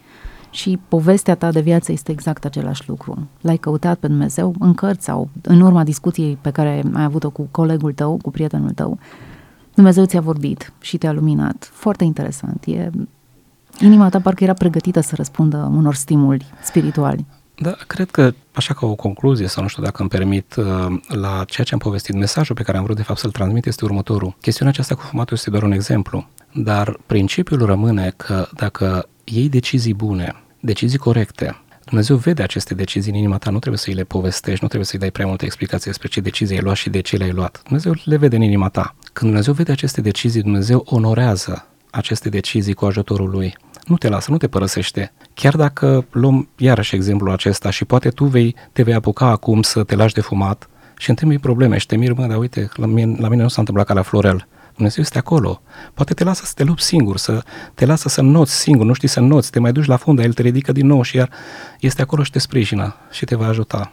Și 0.54 0.78
povestea 0.88 1.34
ta 1.34 1.52
de 1.52 1.60
viață 1.60 1.92
este 1.92 2.12
exact 2.12 2.44
același 2.44 2.88
lucru. 2.88 3.28
L-ai 3.40 3.56
căutat 3.56 3.98
pe 3.98 4.06
Dumnezeu 4.06 4.54
în 4.58 4.74
cărți 4.74 5.04
sau 5.04 5.28
în 5.42 5.60
urma 5.60 5.84
discuției 5.84 6.38
pe 6.40 6.50
care 6.50 6.82
ai 6.92 7.04
avut-o 7.04 7.30
cu 7.30 7.48
colegul 7.50 7.92
tău, 7.92 8.18
cu 8.22 8.30
prietenul 8.30 8.70
tău. 8.70 8.98
Dumnezeu 9.74 10.04
ți-a 10.04 10.20
vorbit 10.20 10.72
și 10.80 10.98
te-a 10.98 11.12
luminat. 11.12 11.70
Foarte 11.72 12.04
interesant. 12.04 12.64
E 12.66 12.90
Inima 13.80 14.08
ta 14.08 14.20
parcă 14.20 14.44
era 14.44 14.52
pregătită 14.52 15.00
să 15.00 15.14
răspundă 15.14 15.56
unor 15.56 15.94
stimuli 15.94 16.46
spirituali. 16.62 17.26
Da, 17.54 17.76
cred 17.86 18.10
că, 18.10 18.32
așa 18.52 18.74
ca 18.74 18.86
o 18.86 18.94
concluzie, 18.94 19.46
sau 19.46 19.62
nu 19.62 19.68
știu 19.68 19.82
dacă 19.82 20.00
îmi 20.00 20.10
permit, 20.10 20.54
uh, 20.56 20.64
la 21.06 21.44
ceea 21.46 21.66
ce 21.66 21.72
am 21.72 21.78
povestit, 21.78 22.14
mesajul 22.14 22.54
pe 22.54 22.62
care 22.62 22.78
am 22.78 22.84
vrut 22.84 22.96
de 22.96 23.02
fapt 23.02 23.18
să-l 23.18 23.30
transmit 23.30 23.66
este 23.66 23.84
următorul. 23.84 24.36
Chestiunea 24.40 24.72
aceasta 24.72 24.94
cu 24.94 25.00
fumatul 25.00 25.36
este 25.36 25.50
doar 25.50 25.62
un 25.62 25.72
exemplu, 25.72 26.26
dar 26.52 26.98
principiul 27.06 27.64
rămâne 27.64 28.12
că 28.16 28.46
dacă 28.54 29.08
iei 29.24 29.48
decizii 29.48 29.94
bune, 29.94 30.34
decizii 30.64 30.98
corecte, 30.98 31.56
Dumnezeu 31.84 32.16
vede 32.16 32.42
aceste 32.42 32.74
decizii 32.74 33.12
în 33.12 33.18
inima 33.18 33.38
ta, 33.38 33.50
nu 33.50 33.58
trebuie 33.58 33.78
să 33.78 33.88
îi 33.88 33.94
le 33.94 34.04
povestești, 34.04 34.58
nu 34.62 34.66
trebuie 34.66 34.86
să-i 34.86 34.98
dai 34.98 35.10
prea 35.10 35.26
multe 35.26 35.44
explicații 35.44 35.86
despre 35.86 36.08
ce 36.08 36.20
decizii 36.20 36.56
ai 36.56 36.62
luat 36.62 36.76
și 36.76 36.90
de 36.90 37.00
ce 37.00 37.16
le-ai 37.16 37.30
luat. 37.30 37.60
Dumnezeu 37.64 37.94
le 38.04 38.16
vede 38.16 38.36
în 38.36 38.42
inima 38.42 38.68
ta. 38.68 38.94
Când 39.12 39.30
Dumnezeu 39.30 39.52
vede 39.52 39.72
aceste 39.72 40.00
decizii, 40.00 40.42
Dumnezeu 40.42 40.84
onorează 40.86 41.66
aceste 41.90 42.28
decizii 42.28 42.74
cu 42.74 42.84
ajutorul 42.84 43.30
lui. 43.30 43.56
Nu 43.86 43.96
te 43.96 44.08
lasă, 44.08 44.30
nu 44.30 44.36
te 44.36 44.48
părăsește. 44.48 45.12
Chiar 45.34 45.56
dacă 45.56 46.06
luăm 46.10 46.48
iarăși 46.56 46.94
exemplul 46.94 47.32
acesta 47.32 47.70
și 47.70 47.84
poate 47.84 48.08
tu 48.08 48.24
vei, 48.24 48.54
te 48.72 48.82
vei 48.82 48.94
apuca 48.94 49.26
acum 49.26 49.62
să 49.62 49.84
te 49.84 49.94
lași 49.94 50.14
de 50.14 50.20
fumat 50.20 50.68
și 50.98 51.10
întâmpli 51.10 51.38
probleme 51.38 51.78
și 51.78 51.86
te 51.86 51.96
miri, 51.96 52.14
mă, 52.14 52.26
dar 52.26 52.38
uite, 52.38 52.68
la 52.74 52.86
mine, 52.86 53.16
la 53.18 53.28
mine 53.28 53.42
nu 53.42 53.48
s-a 53.48 53.60
întâmplat 53.60 53.86
ca 53.86 53.94
la 53.94 54.02
Florel. 54.02 54.46
Dumnezeu 54.74 55.02
este 55.02 55.18
acolo. 55.18 55.62
Poate 55.94 56.14
te 56.14 56.24
lasă 56.24 56.44
să 56.44 56.52
te 56.54 56.64
lupți 56.64 56.84
singur, 56.84 57.16
să 57.16 57.42
te 57.74 57.86
lasă 57.86 58.08
să 58.08 58.20
noți 58.20 58.54
singur, 58.54 58.86
nu 58.86 58.92
știi 58.92 59.08
să 59.08 59.20
noți, 59.20 59.50
te 59.50 59.60
mai 59.60 59.72
duci 59.72 59.86
la 59.86 59.96
fund, 59.96 60.18
El 60.18 60.32
te 60.32 60.42
ridică 60.42 60.72
din 60.72 60.86
nou 60.86 61.02
și 61.02 61.16
iar 61.16 61.30
este 61.80 62.02
acolo 62.02 62.22
și 62.22 62.30
te 62.30 62.38
sprijină 62.38 62.96
și 63.10 63.24
te 63.24 63.34
va 63.34 63.46
ajuta. 63.46 63.92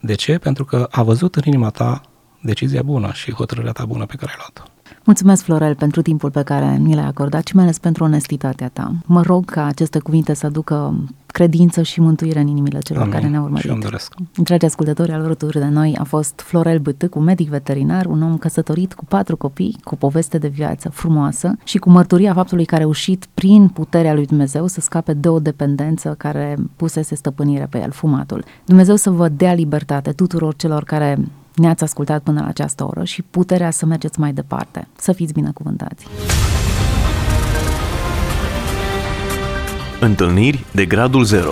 De 0.00 0.14
ce? 0.14 0.38
Pentru 0.38 0.64
că 0.64 0.86
a 0.90 1.02
văzut 1.02 1.34
în 1.34 1.42
inima 1.46 1.70
ta 1.70 2.00
decizia 2.42 2.82
bună 2.82 3.10
și 3.12 3.32
hotărârea 3.32 3.72
ta 3.72 3.84
bună 3.84 4.06
pe 4.06 4.14
care 4.16 4.30
ai 4.30 4.36
luat-o. 4.38 4.73
Mulțumesc, 5.04 5.42
Florel, 5.42 5.74
pentru 5.74 6.02
timpul 6.02 6.30
pe 6.30 6.42
care 6.42 6.78
mi 6.80 6.94
l-ai 6.94 7.06
acordat 7.06 7.46
și 7.46 7.54
mai 7.54 7.64
ales 7.64 7.78
pentru 7.78 8.04
onestitatea 8.04 8.70
ta. 8.72 8.92
Mă 9.06 9.22
rog 9.22 9.44
ca 9.44 9.64
aceste 9.64 9.98
cuvinte 9.98 10.34
să 10.34 10.46
aducă 10.46 10.94
credință 11.26 11.82
și 11.82 12.00
mântuire 12.00 12.40
în 12.40 12.46
inimile 12.46 12.78
celor 12.78 13.02
Amin. 13.02 13.14
care 13.14 13.28
ne-au 13.28 13.42
urmărit. 13.42 13.64
Și 13.64 13.70
eu 13.70 13.78
doresc. 13.78 14.14
Dragi 14.34 14.64
ascultători, 14.64 15.12
alături 15.12 15.58
de 15.58 15.64
noi 15.64 15.96
a 15.98 16.04
fost 16.04 16.40
Florel 16.44 16.78
Bătâcu, 16.78 17.18
medic 17.18 17.48
veterinar, 17.48 18.06
un 18.06 18.22
om 18.22 18.36
căsătorit 18.36 18.94
cu 18.94 19.04
patru 19.04 19.36
copii, 19.36 19.76
cu 19.84 19.96
poveste 19.96 20.38
de 20.38 20.48
viață 20.48 20.88
frumoasă 20.88 21.56
și 21.64 21.78
cu 21.78 21.90
mărturia 21.90 22.34
faptului 22.34 22.64
că 22.64 22.74
a 22.74 22.78
reușit 22.78 23.26
prin 23.34 23.68
puterea 23.68 24.14
lui 24.14 24.26
Dumnezeu 24.26 24.66
să 24.66 24.80
scape 24.80 25.12
de 25.12 25.28
o 25.28 25.38
dependență 25.38 26.14
care 26.18 26.56
pusese 26.76 27.14
stăpânire 27.14 27.66
pe 27.70 27.80
el, 27.80 27.90
fumatul. 27.90 28.44
Dumnezeu 28.64 28.96
să 28.96 29.10
vă 29.10 29.28
dea 29.28 29.54
libertate 29.54 30.12
tuturor 30.12 30.54
celor 30.54 30.84
care 30.84 31.18
ne-ați 31.54 31.82
ascultat 31.82 32.22
până 32.22 32.40
la 32.40 32.46
această 32.46 32.84
oră 32.84 33.04
și 33.04 33.22
puterea 33.22 33.70
să 33.70 33.86
mergeți 33.86 34.20
mai 34.20 34.32
departe. 34.32 34.88
Să 34.96 35.12
fiți 35.12 35.32
binecuvântați! 35.32 36.06
Întâlniri 40.00 40.64
de 40.72 40.84
gradul 40.84 41.24
0 41.24 41.50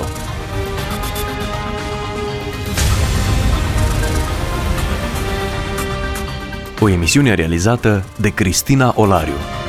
O 6.80 6.88
emisiune 6.88 7.34
realizată 7.34 8.04
de 8.20 8.28
Cristina 8.28 8.92
Olariu. 8.96 9.61